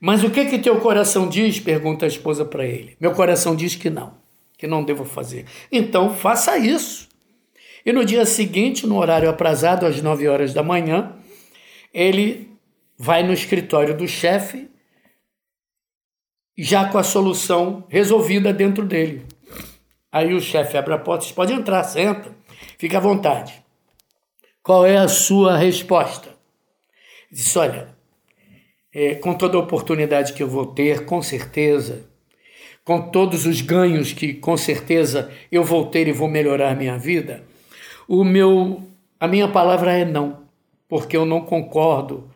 [0.00, 1.60] Mas o que que teu coração diz?
[1.60, 2.96] Pergunta a esposa para ele.
[2.98, 4.14] Meu coração diz que não,
[4.56, 5.44] que não devo fazer.
[5.70, 7.08] Então faça isso.
[7.86, 11.14] E no dia seguinte, no horário aprazado, às 9 horas da manhã,
[11.94, 12.50] ele
[12.96, 14.68] vai no escritório do chefe
[16.60, 19.24] já com a solução resolvida dentro dele.
[20.10, 22.34] Aí o chefe abre a porta, pode entrar, senta,
[22.76, 23.62] fica à vontade.
[24.60, 26.30] Qual é a sua resposta?
[27.30, 27.94] Diz: olha,
[28.92, 32.10] é, com toda a oportunidade que eu vou ter, com certeza,
[32.84, 37.44] com todos os ganhos que com certeza eu vou ter e vou melhorar minha vida,
[38.08, 38.82] o meu,
[39.20, 40.42] a minha palavra é não,
[40.88, 42.28] porque eu não concordo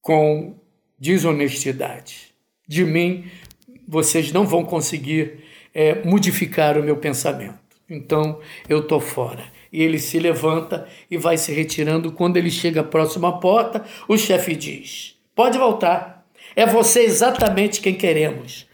[0.00, 0.54] com
[0.98, 2.25] desonestidade
[2.66, 3.24] de mim,
[3.86, 7.58] vocês não vão conseguir é, modificar o meu pensamento.
[7.88, 9.44] Então eu estou fora.
[9.72, 12.12] E ele se levanta e vai se retirando.
[12.12, 16.26] Quando ele chega à próxima porta, o chefe diz: Pode voltar.
[16.54, 18.66] É você exatamente quem queremos.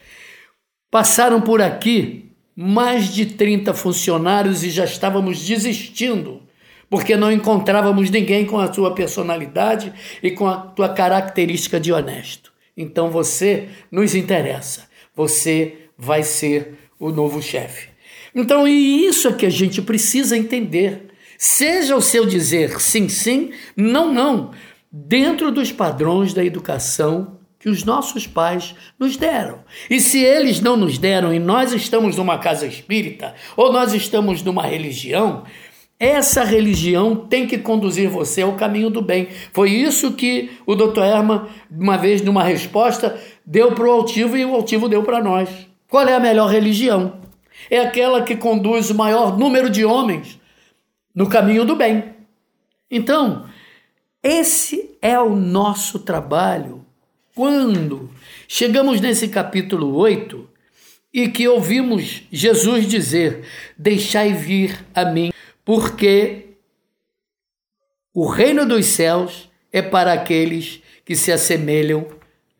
[0.91, 6.43] Passaram por aqui mais de 30 funcionários e já estávamos desistindo,
[6.89, 12.52] porque não encontrávamos ninguém com a sua personalidade e com a tua característica de honesto.
[12.77, 14.89] Então você nos interessa.
[15.15, 17.89] Você vai ser o novo chefe.
[18.35, 21.09] Então, e isso é que a gente precisa entender.
[21.37, 24.53] Seja o seu dizer sim, sim, não, não,
[24.91, 29.61] dentro dos padrões da educação que os nossos pais nos deram.
[29.89, 34.43] E se eles não nos deram e nós estamos numa casa espírita ou nós estamos
[34.43, 35.45] numa religião,
[36.03, 39.29] essa religião tem que conduzir você ao caminho do bem.
[39.53, 40.99] Foi isso que o Dr.
[40.99, 45.49] Herman, uma vez numa resposta, deu para o altivo e o altivo deu para nós.
[45.89, 47.21] Qual é a melhor religião?
[47.71, 50.41] É aquela que conduz o maior número de homens
[51.15, 52.03] no caminho do bem.
[52.91, 53.47] Então,
[54.21, 56.85] esse é o nosso trabalho.
[57.33, 58.11] Quando
[58.49, 60.51] chegamos nesse capítulo 8
[61.15, 63.45] e que ouvimos Jesus dizer:
[63.79, 65.32] Deixai vir a mim
[65.65, 66.57] porque
[68.13, 72.09] o reino dos céus é para aqueles que se assemelham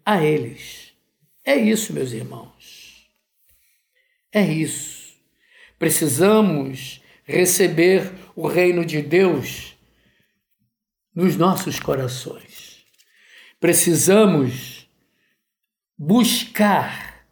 [0.05, 0.93] a eles.
[1.45, 3.11] É isso, meus irmãos.
[4.33, 5.15] É isso.
[5.79, 9.77] Precisamos receber o reino de Deus
[11.15, 12.87] nos nossos corações.
[13.61, 14.89] Precisamos
[15.99, 17.27] buscar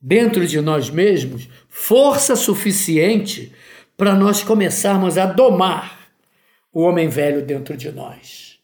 [0.00, 3.50] dentro de nós mesmos força suficiente
[3.96, 6.10] para nós começarmos a domar
[6.70, 8.58] o homem velho dentro de nós.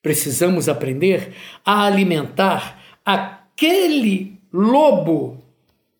[0.00, 5.44] Precisamos aprender a alimentar aquele lobo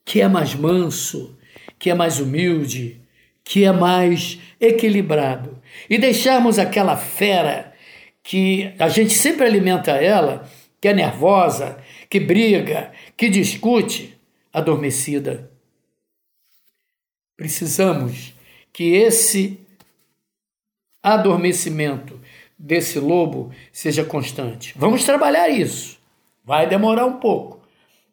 [0.07, 1.37] que é mais manso,
[1.79, 2.99] que é mais humilde,
[3.45, 5.61] que é mais equilibrado.
[5.89, 7.75] E deixarmos aquela fera
[8.23, 10.49] que a gente sempre alimenta ela,
[10.81, 14.19] que é nervosa, que briga, que discute,
[14.51, 15.52] adormecida.
[17.43, 18.35] Precisamos
[18.73, 19.59] que esse
[21.03, 22.21] adormecimento
[22.57, 24.73] desse lobo seja constante.
[24.77, 25.99] Vamos trabalhar isso.
[26.45, 27.61] Vai demorar um pouco,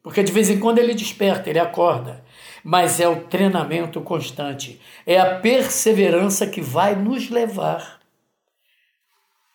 [0.02, 2.24] porque de vez em quando ele desperta, ele acorda.
[2.63, 8.00] Mas é o treinamento constante, é a perseverança que vai nos levar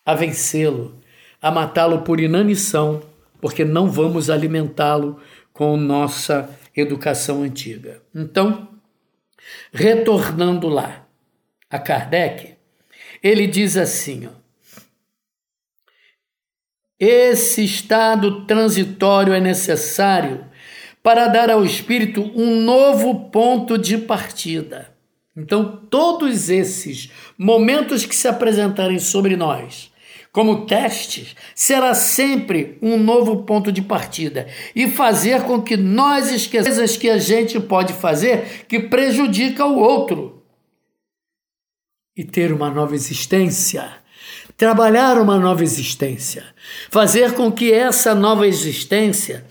[0.05, 1.01] a vencê-lo,
[1.41, 3.03] a matá-lo por inanição,
[3.41, 5.19] porque não vamos alimentá-lo
[5.51, 8.01] com nossa educação antiga.
[8.15, 8.73] Então,
[9.71, 11.07] retornando lá
[11.69, 12.55] a Kardec,
[13.21, 14.45] ele diz assim: ó,
[16.99, 20.45] esse estado transitório é necessário
[21.03, 24.95] para dar ao espírito um novo ponto de partida.
[25.37, 29.91] Então, todos esses momentos que se apresentarem sobre nós,
[30.35, 36.97] como testes, será sempre um novo ponto de partida e fazer com que nós esqueçamos
[36.97, 40.43] que a gente pode fazer que prejudica o outro.
[42.17, 43.89] E ter uma nova existência
[44.57, 46.45] trabalhar uma nova existência,
[46.89, 49.45] fazer com que essa nova existência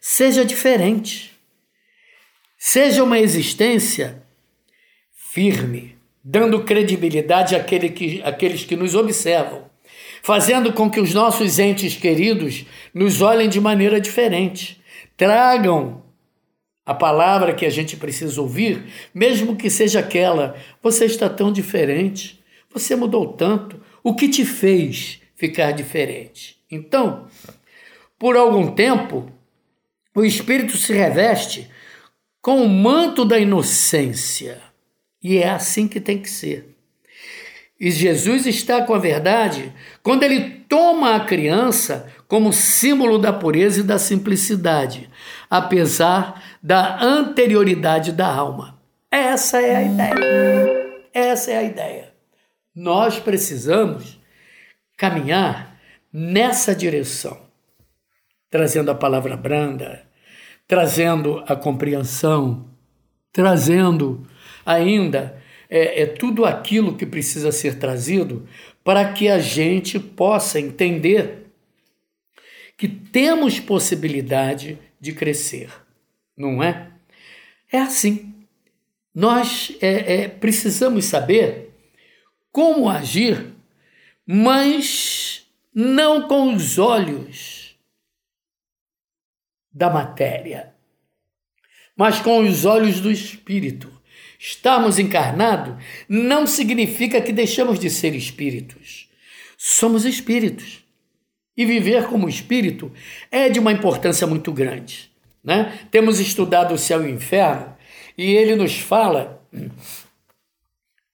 [0.00, 1.32] seja diferente,
[2.58, 4.22] seja uma existência
[5.32, 9.69] firme, dando credibilidade àquele que, àqueles que nos observam,
[10.22, 14.80] fazendo com que os nossos entes queridos nos olhem de maneira diferente,
[15.16, 16.02] tragam
[16.84, 22.42] a palavra que a gente precisa ouvir, mesmo que seja aquela: você está tão diferente,
[22.72, 26.58] você mudou tanto, o que te fez ficar diferente?
[26.70, 27.26] Então,
[28.18, 29.30] por algum tempo,
[30.14, 31.70] o espírito se reveste
[32.40, 34.60] com o manto da inocência.
[35.22, 36.74] E é assim que tem que ser.
[37.80, 43.80] E Jesus está com a verdade quando ele toma a criança como símbolo da pureza
[43.80, 45.08] e da simplicidade,
[45.48, 48.78] apesar da anterioridade da alma.
[49.10, 51.00] Essa é a ideia.
[51.12, 52.12] Essa é a ideia.
[52.74, 54.20] Nós precisamos
[54.96, 55.76] caminhar
[56.12, 57.40] nessa direção,
[58.50, 60.02] trazendo a palavra branda,
[60.68, 62.68] trazendo a compreensão,
[63.32, 64.26] trazendo
[64.64, 65.39] ainda
[65.70, 68.46] é, é tudo aquilo que precisa ser trazido
[68.82, 71.46] para que a gente possa entender
[72.76, 75.70] que temos possibilidade de crescer,
[76.36, 76.90] não é?
[77.70, 78.34] É assim.
[79.14, 81.70] Nós é, é, precisamos saber
[82.50, 83.52] como agir,
[84.26, 87.76] mas não com os olhos
[89.72, 90.74] da matéria,
[91.94, 93.99] mas com os olhos do espírito.
[94.42, 95.74] Estarmos encarnados
[96.08, 99.06] não significa que deixamos de ser espíritos.
[99.58, 100.82] Somos espíritos.
[101.54, 102.90] E viver como espírito
[103.30, 105.10] é de uma importância muito grande.
[105.44, 105.78] Né?
[105.90, 107.76] Temos estudado o céu e o inferno
[108.16, 109.42] e ele nos fala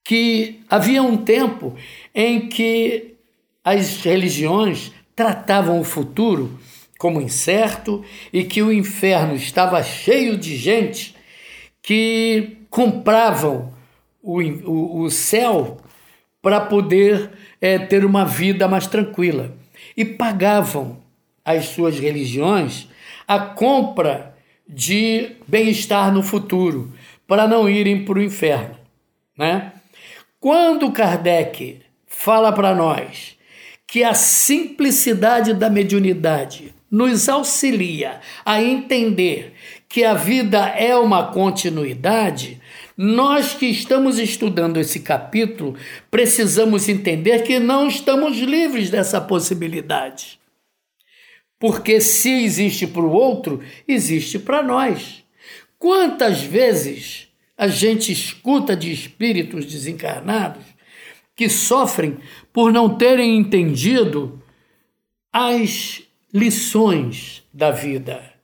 [0.04, 1.76] que havia um tempo
[2.14, 3.16] em que
[3.64, 6.60] as religiões tratavam o futuro
[6.96, 11.16] como incerto e que o inferno estava cheio de gente
[11.82, 13.72] que compravam
[14.22, 15.78] o, o, o céu
[16.42, 19.56] para poder é, ter uma vida mais tranquila
[19.96, 20.98] e pagavam
[21.42, 22.86] as suas religiões
[23.26, 24.36] a compra
[24.68, 26.92] de bem-estar no futuro
[27.26, 28.76] para não irem para o inferno,
[29.38, 29.72] né?
[30.38, 33.38] Quando Kardec fala para nós
[33.86, 39.54] que a simplicidade da mediunidade nos auxilia a entender
[39.88, 42.60] que a vida é uma continuidade,
[42.96, 45.76] nós que estamos estudando esse capítulo
[46.10, 50.40] precisamos entender que não estamos livres dessa possibilidade.
[51.58, 55.24] Porque se existe para o outro, existe para nós.
[55.78, 60.64] Quantas vezes a gente escuta de espíritos desencarnados
[61.34, 62.16] que sofrem
[62.52, 64.42] por não terem entendido
[65.30, 66.02] as
[66.32, 68.35] lições da vida,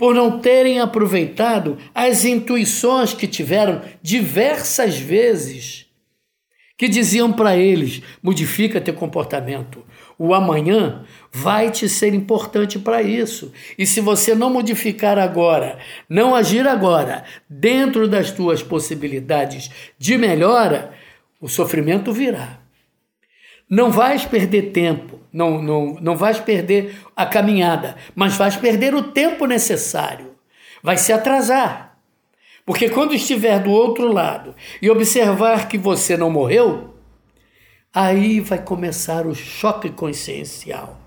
[0.00, 5.88] por não terem aproveitado as intuições que tiveram diversas vezes,
[6.78, 9.84] que diziam para eles: modifica teu comportamento,
[10.18, 13.52] o amanhã vai te ser importante para isso.
[13.76, 15.78] E se você não modificar agora,
[16.08, 20.94] não agir agora, dentro das tuas possibilidades de melhora,
[21.38, 22.58] o sofrimento virá.
[23.70, 29.12] Não vais perder tempo, não, não, não vais perder a caminhada, mas vais perder o
[29.12, 30.34] tempo necessário.
[30.82, 31.96] Vai se atrasar.
[32.66, 36.94] Porque quando estiver do outro lado e observar que você não morreu,
[37.94, 41.00] aí vai começar o choque consciencial.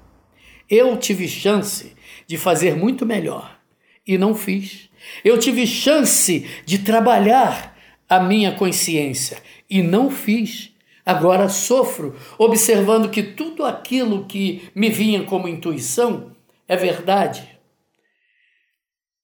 [0.69, 1.93] Eu tive chance
[2.25, 3.59] de fazer muito melhor
[4.07, 4.89] e não fiz.
[5.23, 9.37] Eu tive chance de trabalhar a minha consciência
[9.69, 10.72] e não fiz.
[11.05, 16.31] Agora sofro, observando que tudo aquilo que me vinha como intuição
[16.67, 17.47] é verdade.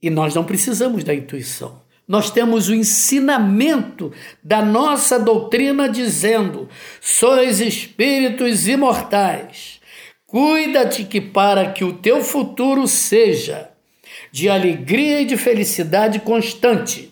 [0.01, 1.81] E nós não precisamos da intuição.
[2.07, 4.11] Nós temos o ensinamento
[4.43, 6.67] da nossa doutrina dizendo:
[6.99, 9.79] sois espíritos imortais.
[10.25, 13.69] Cuida-te que para que o teu futuro seja
[14.31, 17.11] de alegria e de felicidade constante,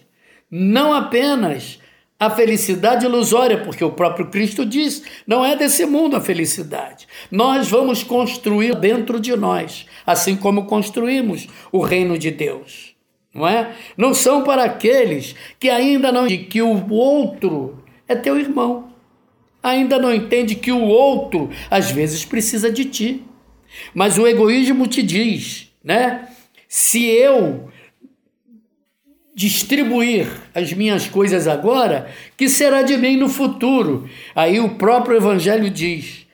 [0.49, 1.76] não apenas
[2.19, 7.07] a felicidade ilusória, porque o próprio Cristo diz: não é desse mundo a felicidade.
[7.29, 12.95] Nós vamos construir dentro de nós, assim como construímos o reino de Deus.
[13.33, 13.71] Não é?
[13.95, 18.91] Não são para aqueles que ainda não entendem que o outro é teu irmão.
[19.61, 23.23] Ainda não entende que o outro às vezes precisa de ti.
[23.93, 26.29] Mas o egoísmo te diz, né?
[26.67, 27.69] Se eu
[29.37, 34.09] distribuir as minhas coisas agora, que será de mim no futuro?
[34.33, 36.25] Aí o próprio Evangelho diz: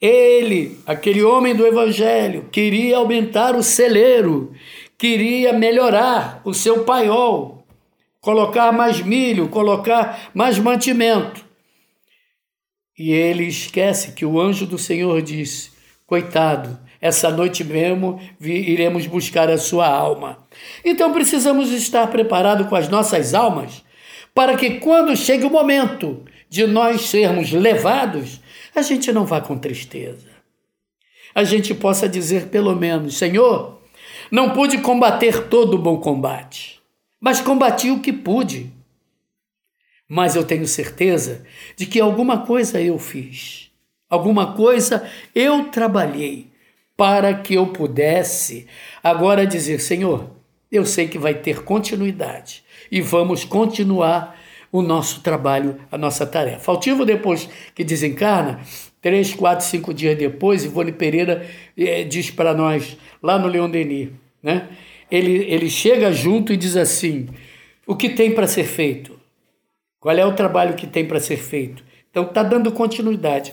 [0.00, 4.54] ele, aquele homem do Evangelho, queria aumentar o celeiro,
[4.96, 7.66] queria melhorar o seu paiol,
[8.22, 11.44] colocar mais milho, colocar mais mantimento.
[12.98, 15.72] E ele esquece que o anjo do Senhor disse:
[16.06, 20.38] Coitado, essa noite mesmo iremos buscar a sua alma.
[20.84, 23.82] Então precisamos estar preparados com as nossas almas
[24.34, 28.40] para que quando chegue o momento de nós sermos levados,
[28.74, 30.28] a gente não vá com tristeza.
[31.34, 33.80] A gente possa dizer pelo menos: Senhor,
[34.30, 36.80] não pude combater todo o bom combate,
[37.20, 38.72] mas combati o que pude.
[40.08, 41.44] Mas eu tenho certeza
[41.76, 43.70] de que alguma coisa eu fiz,
[44.08, 46.50] alguma coisa eu trabalhei
[46.96, 48.66] para que eu pudesse
[49.02, 50.39] agora dizer: Senhor,
[50.70, 54.38] eu sei que vai ter continuidade e vamos continuar
[54.72, 56.70] o nosso trabalho, a nossa tarefa.
[56.70, 58.60] Altivo, depois que desencarna,
[59.00, 61.46] três, quatro, cinco dias depois, Ivone Pereira
[61.76, 64.10] eh, diz para nós, lá no Leão Denis,
[64.42, 64.68] né?
[65.10, 67.28] ele, ele chega junto e diz assim:
[67.86, 69.18] o que tem para ser feito?
[69.98, 71.84] Qual é o trabalho que tem para ser feito?
[72.10, 73.52] Então, está dando continuidade.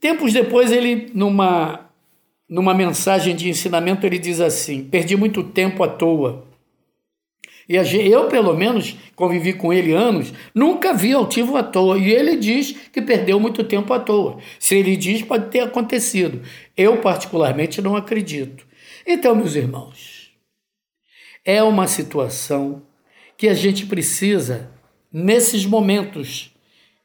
[0.00, 1.85] Tempos depois, ele, numa
[2.48, 6.46] numa mensagem de ensinamento, ele diz assim: perdi muito tempo à toa.
[7.68, 11.98] E eu, pelo menos, convivi com ele anos, nunca vi altivo à toa.
[11.98, 14.38] E ele diz que perdeu muito tempo à toa.
[14.56, 16.42] Se ele diz, pode ter acontecido.
[16.76, 18.64] Eu, particularmente, não acredito.
[19.04, 20.30] Então, meus irmãos,
[21.44, 22.82] é uma situação
[23.36, 24.70] que a gente precisa,
[25.12, 26.54] nesses momentos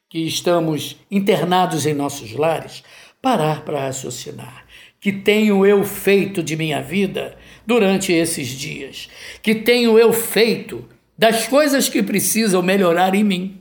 [0.08, 2.84] que estamos internados em nossos lares,
[3.20, 4.61] parar para raciocinar
[5.02, 7.36] que tenho eu feito de minha vida
[7.66, 9.10] durante esses dias?
[9.42, 10.88] Que tenho eu feito
[11.18, 13.60] das coisas que precisam melhorar em mim?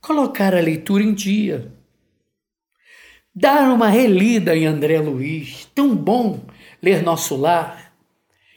[0.00, 1.70] Colocar a leitura em dia.
[3.34, 6.40] Dar uma relida em André Luiz, tão bom
[6.82, 7.92] ler Nosso Lar,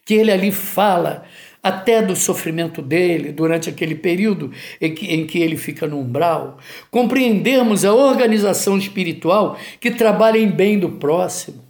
[0.06, 1.26] que ele ali fala
[1.62, 4.50] até do sofrimento dele durante aquele período
[4.80, 6.58] em que, em que ele fica no umbral,
[6.90, 11.65] compreendermos a organização espiritual que trabalha em bem do próximo,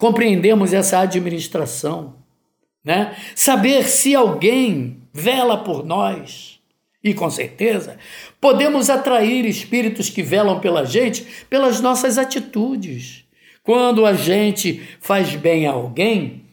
[0.00, 2.16] compreendemos essa administração,
[2.82, 3.14] né?
[3.36, 6.58] Saber se alguém vela por nós.
[7.04, 7.98] E com certeza
[8.40, 13.24] podemos atrair espíritos que velam pela gente pelas nossas atitudes.
[13.62, 16.44] Quando a gente faz bem a alguém,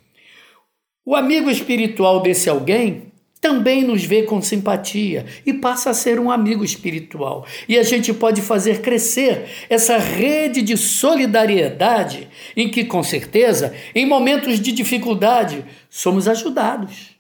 [1.06, 3.07] o amigo espiritual desse alguém
[3.40, 7.46] também nos vê com simpatia e passa a ser um amigo espiritual.
[7.68, 14.06] E a gente pode fazer crescer essa rede de solidariedade em que, com certeza, em
[14.06, 17.16] momentos de dificuldade, somos ajudados.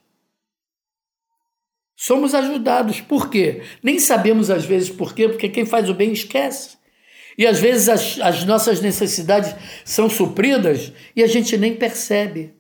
[1.95, 3.01] Somos ajudados.
[3.01, 3.61] Por quê?
[3.82, 6.78] Nem sabemos às vezes por quê, porque quem faz o bem esquece.
[7.38, 9.55] E às vezes as, as nossas necessidades
[9.86, 12.53] são supridas e a gente nem percebe.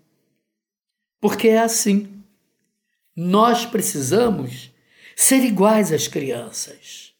[1.19, 2.16] Porque é assim.
[3.19, 4.71] Nós precisamos
[5.15, 7.13] ser iguais às crianças.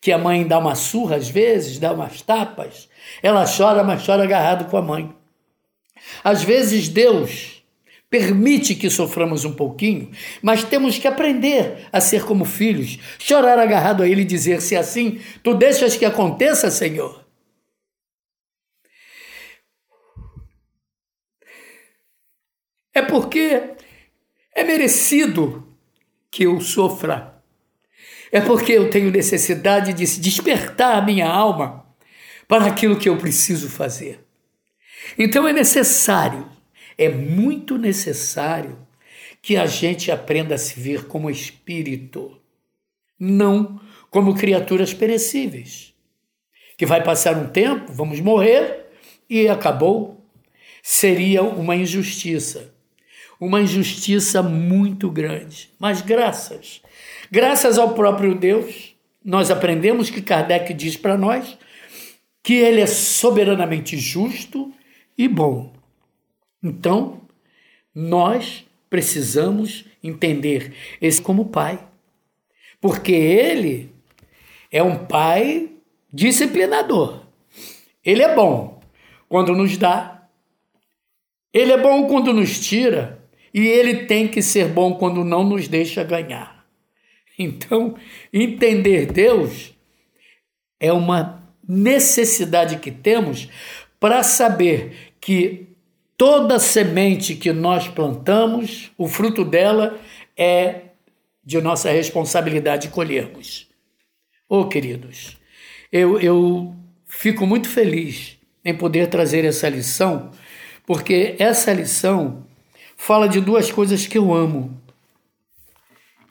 [0.00, 2.88] Que a mãe dá uma surra às vezes, dá umas tapas,
[3.22, 5.14] ela chora, mas chora agarrado com a mãe.
[6.24, 7.62] Às vezes Deus
[8.08, 10.10] permite que soframos um pouquinho,
[10.42, 14.74] mas temos que aprender a ser como filhos, chorar agarrado a Ele e dizer: se
[14.74, 17.24] assim tu deixas que aconteça, Senhor.
[22.92, 23.76] É porque
[24.54, 25.66] é merecido
[26.30, 27.42] que eu sofra.
[28.32, 31.86] É porque eu tenho necessidade de despertar a minha alma
[32.46, 34.24] para aquilo que eu preciso fazer.
[35.18, 36.48] Então é necessário,
[36.96, 38.78] é muito necessário
[39.42, 42.40] que a gente aprenda a se ver como espírito,
[43.18, 43.80] não
[44.10, 45.94] como criaturas perecíveis.
[46.76, 48.86] Que vai passar um tempo, vamos morrer
[49.28, 50.24] e acabou.
[50.82, 52.74] Seria uma injustiça.
[53.40, 55.70] Uma injustiça muito grande.
[55.78, 56.82] Mas graças,
[57.30, 61.58] graças ao próprio Deus, nós aprendemos que Kardec diz para nós
[62.42, 64.72] que ele é soberanamente justo
[65.16, 65.72] e bom.
[66.62, 67.20] Então,
[67.94, 71.78] nós precisamos entender esse como pai.
[72.80, 73.92] Porque ele
[74.70, 75.70] é um pai
[76.12, 77.26] disciplinador.
[78.04, 78.80] Ele é bom
[79.28, 80.26] quando nos dá.
[81.52, 83.19] Ele é bom quando nos tira.
[83.52, 86.64] E ele tem que ser bom quando não nos deixa ganhar.
[87.38, 87.94] Então,
[88.32, 89.74] entender Deus
[90.78, 93.48] é uma necessidade que temos
[93.98, 95.70] para saber que
[96.20, 99.98] Toda semente que nós plantamos, o fruto dela
[100.36, 100.82] é
[101.42, 103.70] de nossa responsabilidade colhermos.
[104.46, 105.38] Oh, queridos,
[105.90, 106.76] eu, eu
[107.06, 110.30] fico muito feliz em poder trazer essa lição,
[110.86, 112.44] porque essa lição
[113.00, 114.78] fala de duas coisas que eu amo.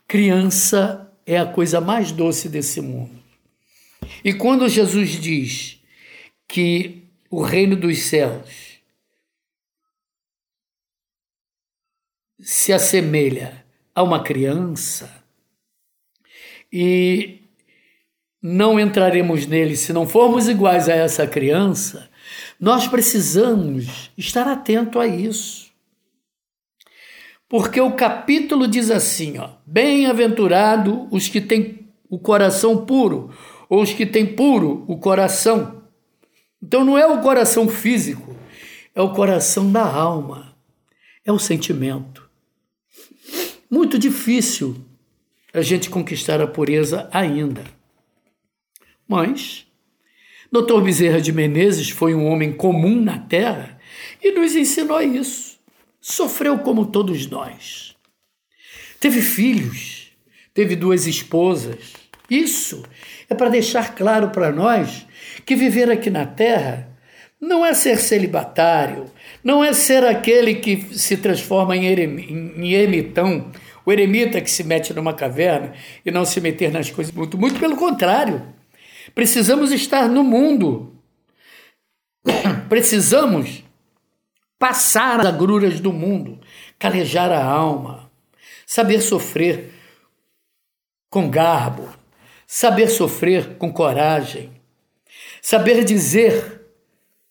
[0.08, 3.20] Criança é a coisa mais doce desse mundo.
[4.24, 5.82] E quando Jesus diz
[6.48, 8.80] que o reino dos céus
[12.40, 13.66] se assemelha
[13.96, 15.24] a uma criança
[16.72, 17.42] e
[18.40, 22.12] não entraremos nele se não formos iguais a essa criança,
[22.60, 25.69] nós precisamos estar atento a isso.
[27.50, 33.32] Porque o capítulo diz assim, ó: Bem-aventurado os que têm o coração puro,
[33.68, 35.82] ou os que têm puro o coração.
[36.62, 38.36] Então não é o coração físico,
[38.94, 40.56] é o coração da alma,
[41.26, 42.30] é o sentimento.
[43.70, 44.76] Muito difícil
[45.52, 47.64] a gente conquistar a pureza ainda.
[49.08, 49.66] Mas
[50.52, 50.82] Dr.
[50.82, 53.80] Bezerra de Menezes foi um homem comum na Terra
[54.22, 55.49] e nos ensinou isso.
[56.10, 57.96] Sofreu como todos nós.
[59.00, 60.08] Teve filhos,
[60.56, 61.94] teve duas esposas.
[62.28, 62.84] Isso
[63.30, 65.06] é para deixar claro para nós
[65.46, 66.98] que viver aqui na Terra
[67.40, 69.06] não é ser celibatário,
[69.44, 73.52] não é ser aquele que se transforma em, em ermitão,
[73.86, 77.60] o eremita que se mete numa caverna e não se meter nas coisas muito, muito
[77.60, 78.42] pelo contrário.
[79.14, 80.92] Precisamos estar no mundo.
[82.68, 83.64] Precisamos
[84.60, 86.40] passar as agruras do mundo,
[86.78, 88.12] calejar a alma,
[88.68, 89.74] saber sofrer
[91.10, 91.90] com garbo,
[92.46, 94.52] saber sofrer com coragem,
[95.42, 96.60] saber dizer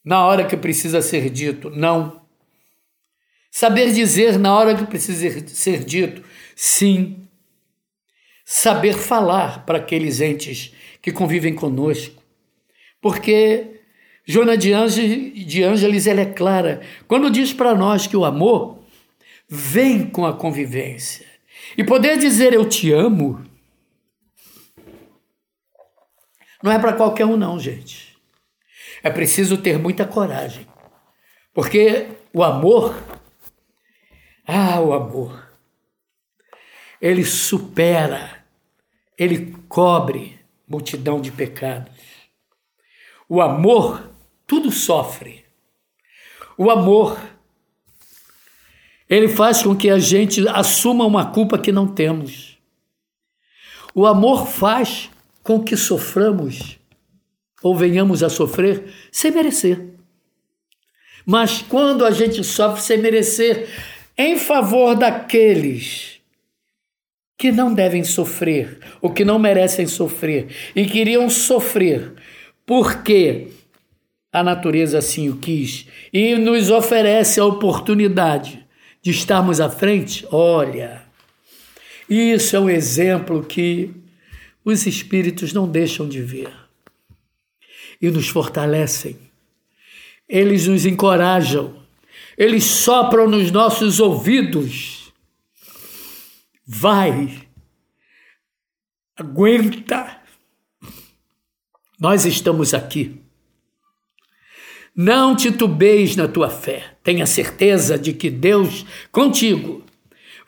[0.02, 2.26] na hora que precisa ser dito não.
[3.50, 6.24] Saber dizer na hora que precisa ser dito
[6.56, 7.28] sim.
[8.44, 10.72] Saber falar para aqueles entes
[11.02, 12.22] que convivem conosco.
[13.00, 13.77] Porque
[14.28, 14.70] Jona de,
[15.42, 18.78] de Ângeles ela é clara quando diz para nós que o amor
[19.48, 21.24] vem com a convivência.
[21.78, 23.42] E poder dizer eu te amo
[26.62, 28.18] não é para qualquer um, não, gente.
[29.02, 30.66] É preciso ter muita coragem.
[31.54, 32.94] Porque o amor,
[34.46, 35.50] ah, o amor,
[37.00, 38.44] ele supera,
[39.16, 41.92] ele cobre multidão de pecados.
[43.28, 44.17] O amor
[44.48, 45.44] tudo sofre.
[46.56, 47.20] O amor,
[49.08, 52.58] ele faz com que a gente assuma uma culpa que não temos.
[53.94, 55.10] O amor faz
[55.42, 56.78] com que soframos
[57.62, 59.84] ou venhamos a sofrer sem merecer.
[61.26, 63.68] Mas quando a gente sofre sem merecer,
[64.16, 66.20] em favor daqueles
[67.36, 72.14] que não devem sofrer, ou que não merecem sofrer, e queriam sofrer,
[72.66, 73.48] porque
[74.32, 78.64] a natureza assim o quis, e nos oferece a oportunidade
[79.00, 81.02] de estarmos à frente, olha,
[82.08, 83.94] isso é um exemplo que
[84.64, 86.52] os espíritos não deixam de ver
[88.00, 89.18] e nos fortalecem.
[90.28, 91.82] Eles nos encorajam,
[92.36, 95.12] eles sopram nos nossos ouvidos.
[96.66, 97.48] Vai,
[99.16, 100.20] aguenta,
[101.98, 103.27] nós estamos aqui.
[105.00, 109.84] Não titubeis na tua fé, tenha certeza de que Deus contigo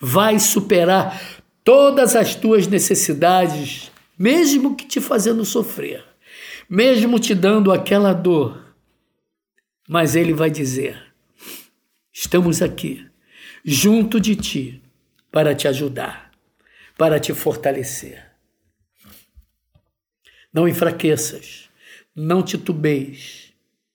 [0.00, 6.04] vai superar todas as tuas necessidades, mesmo que te fazendo sofrer,
[6.68, 8.74] mesmo te dando aquela dor.
[9.88, 11.00] Mas Ele vai dizer:
[12.12, 13.06] estamos aqui,
[13.64, 14.82] junto de ti,
[15.30, 16.32] para te ajudar,
[16.98, 18.26] para te fortalecer.
[20.52, 21.70] Não enfraqueças,
[22.16, 23.39] não titubeis,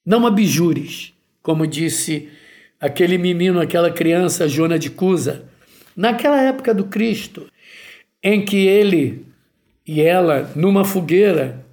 [0.06, 2.30] não abjures, como disse
[2.80, 5.49] aquele menino, aquela criança, Jona de Cusa,
[5.95, 7.49] naquela época do Cristo,
[8.22, 9.26] em que ele
[9.88, 11.66] e ela, numa fogueira,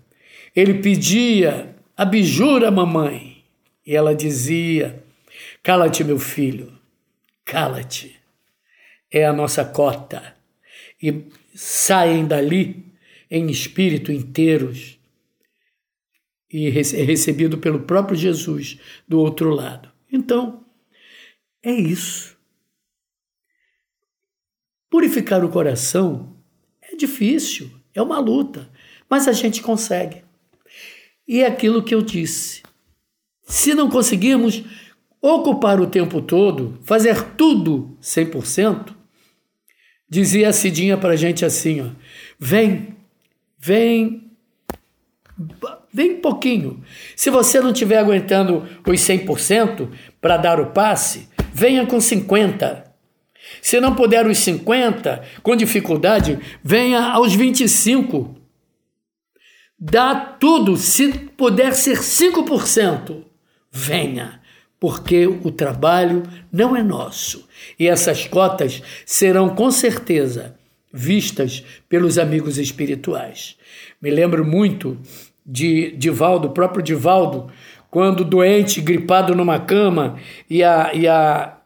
[0.55, 3.43] ele pedia, abjura, mamãe.
[3.87, 5.03] E ela dizia:
[5.62, 6.72] Cala-te, meu filho,
[7.45, 8.16] cala-te.
[9.11, 10.35] É a nossa cota.
[11.03, 11.24] E
[11.55, 12.85] saem dali
[13.30, 14.99] em espírito inteiros
[16.53, 18.78] e é recebido pelo próprio Jesus
[19.09, 19.90] do outro lado.
[20.12, 20.64] Então,
[21.62, 22.36] é isso.
[24.90, 26.36] Purificar o coração
[26.82, 28.70] é difícil, é uma luta,
[29.09, 30.22] mas a gente consegue.
[31.26, 32.62] E é aquilo que eu disse.
[33.42, 34.62] Se não conseguirmos
[35.20, 38.94] ocupar o tempo todo, fazer tudo 100%,
[40.09, 41.90] dizia a Cidinha para a gente assim: ó,
[42.38, 42.96] vem,
[43.59, 44.30] vem,
[45.93, 46.82] vem pouquinho.
[47.14, 49.88] Se você não estiver aguentando os 100%
[50.20, 52.93] para dar o passe, venha com 50%.
[53.61, 58.36] Se não puder os 50, com dificuldade, venha aos 25.
[59.78, 63.24] Dá tudo, se puder ser 5%,
[63.70, 64.40] venha,
[64.78, 66.22] porque o trabalho
[66.53, 67.49] não é nosso.
[67.78, 70.57] E essas cotas serão com certeza
[70.93, 73.57] vistas pelos amigos espirituais.
[74.01, 74.99] Me lembro muito
[75.45, 77.49] de Divaldo, o próprio Divaldo,
[77.90, 80.16] quando doente, gripado numa cama,
[80.49, 81.59] e, a, e a,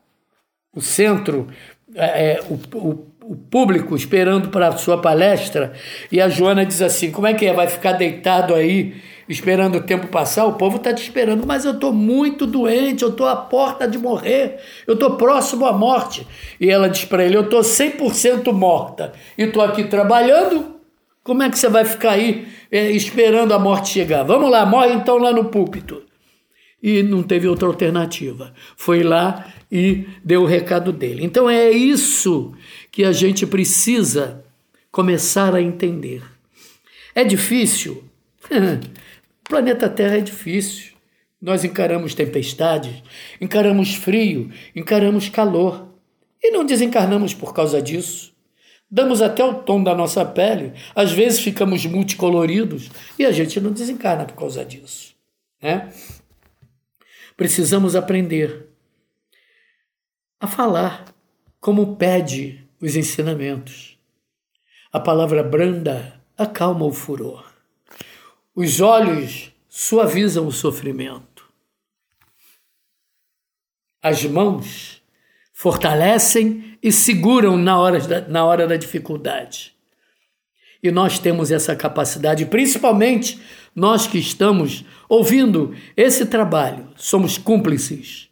[0.75, 1.47] o centro
[1.95, 5.73] é, é, o, o, o, público esperando para a sua palestra
[6.13, 7.55] e a Joana diz assim: como é que é?
[7.55, 10.45] Vai ficar deitado aí esperando o tempo passar?
[10.45, 13.99] O povo está te esperando, mas eu estou muito doente, eu estou à porta de
[13.99, 16.27] morrer, eu estou próximo à morte.
[16.61, 20.76] E ela diz para ele: eu estou 100% morta e estou aqui trabalhando.
[21.27, 24.23] Como é que você vai ficar aí é, esperando a morte chegar?
[24.23, 26.05] Vamos lá, morre então lá no púlpito
[26.81, 28.55] e não teve outra alternativa.
[28.77, 31.25] Foi lá e deu o recado dele.
[31.25, 32.55] Então é isso
[32.93, 34.45] que a gente precisa
[34.93, 36.23] começar a entender.
[37.13, 38.05] É difícil?
[38.49, 40.93] o planeta Terra é difícil.
[41.43, 43.03] Nós encaramos tempestades,
[43.41, 45.89] encaramos frio, encaramos calor
[46.41, 48.36] e não desencarnamos por causa disso.
[48.89, 53.73] Damos até o tom da nossa pele, às vezes ficamos multicoloridos e a gente não
[53.73, 55.15] desencarna por causa disso.
[55.61, 55.93] Né?
[57.37, 58.69] Precisamos aprender
[60.39, 61.13] a falar
[61.61, 63.99] como pede os ensinamentos.
[64.93, 67.45] A palavra branda acalma o furor.
[68.55, 71.53] Os olhos suavizam o sofrimento.
[74.01, 74.96] As mãos
[75.59, 79.73] fortalecem e seguram na hora da, na hora da dificuldade.
[80.83, 83.41] E nós temos essa capacidade, principalmente
[83.75, 88.29] nós que estamos ouvindo esse trabalho, somos cúmplices,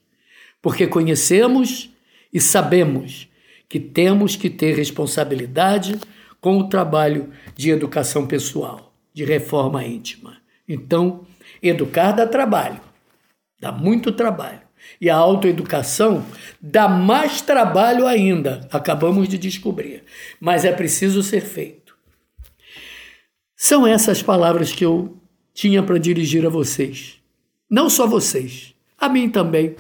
[0.61, 1.89] porque conhecemos
[2.31, 3.27] e sabemos
[3.71, 5.99] que temos que ter responsabilidade
[6.43, 10.37] com o trabalho de educação pessoal, de reforma íntima.
[10.69, 11.27] Então,
[11.63, 12.83] educar dá trabalho,
[13.59, 14.64] dá muito trabalho.
[15.05, 16.25] E a autoeducação
[16.59, 20.03] dá mais trabalho ainda, acabamos de descobrir,
[20.41, 21.95] mas é preciso ser feito.
[23.55, 25.15] São essas palavras que eu
[25.53, 27.21] tinha para dirigir a vocês.
[27.69, 29.77] Não só vocês, a mim também.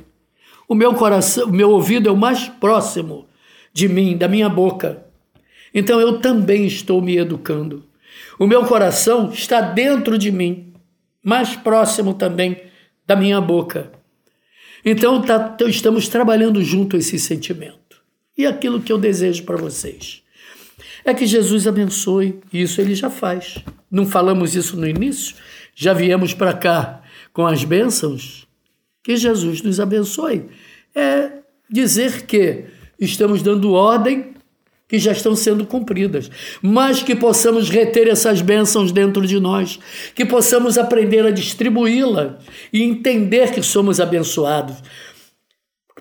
[0.69, 3.27] O meu coração, o meu ouvido é o mais próximo
[3.73, 5.07] de mim, da minha boca.
[5.73, 7.83] Então eu também estou me educando.
[8.39, 10.75] O meu coração está dentro de mim,
[11.23, 12.61] mais próximo também
[13.07, 14.04] da minha boca.
[14.85, 18.03] Então tá, estamos trabalhando junto esse sentimento.
[18.37, 20.23] E aquilo que eu desejo para vocês
[21.05, 23.63] é que Jesus abençoe, e isso ele já faz.
[23.91, 25.37] Não falamos isso no início?
[25.75, 28.47] Já viemos para cá com as bênçãos?
[29.03, 30.47] Que Jesus nos abençoe.
[30.95, 31.31] É
[31.71, 32.65] dizer que
[32.99, 34.34] estamos dando ordem
[34.89, 36.31] que já estão sendo cumpridas,
[36.61, 39.79] mas que possamos reter essas bênçãos dentro de nós,
[40.15, 42.39] que possamos aprender a distribuí-la
[42.73, 44.83] e entender que somos abençoados.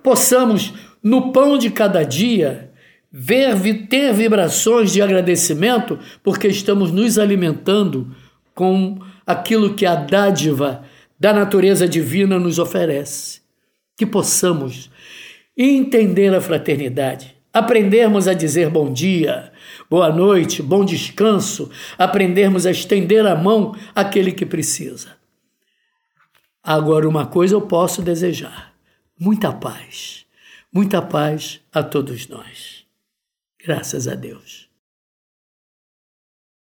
[0.01, 2.71] Possamos, no pão de cada dia,
[3.11, 8.13] ver, ter vibrações de agradecimento, porque estamos nos alimentando
[8.53, 10.83] com aquilo que a dádiva
[11.19, 13.41] da natureza divina nos oferece.
[13.95, 14.89] Que possamos
[15.55, 19.53] entender a fraternidade, aprendermos a dizer bom dia,
[19.87, 25.15] boa noite, bom descanso, aprendermos a estender a mão àquele que precisa.
[26.63, 28.73] Agora, uma coisa eu posso desejar:
[29.19, 30.25] muita paz,
[30.73, 32.83] muita paz a todos nós.
[33.63, 34.72] Graças a Deus.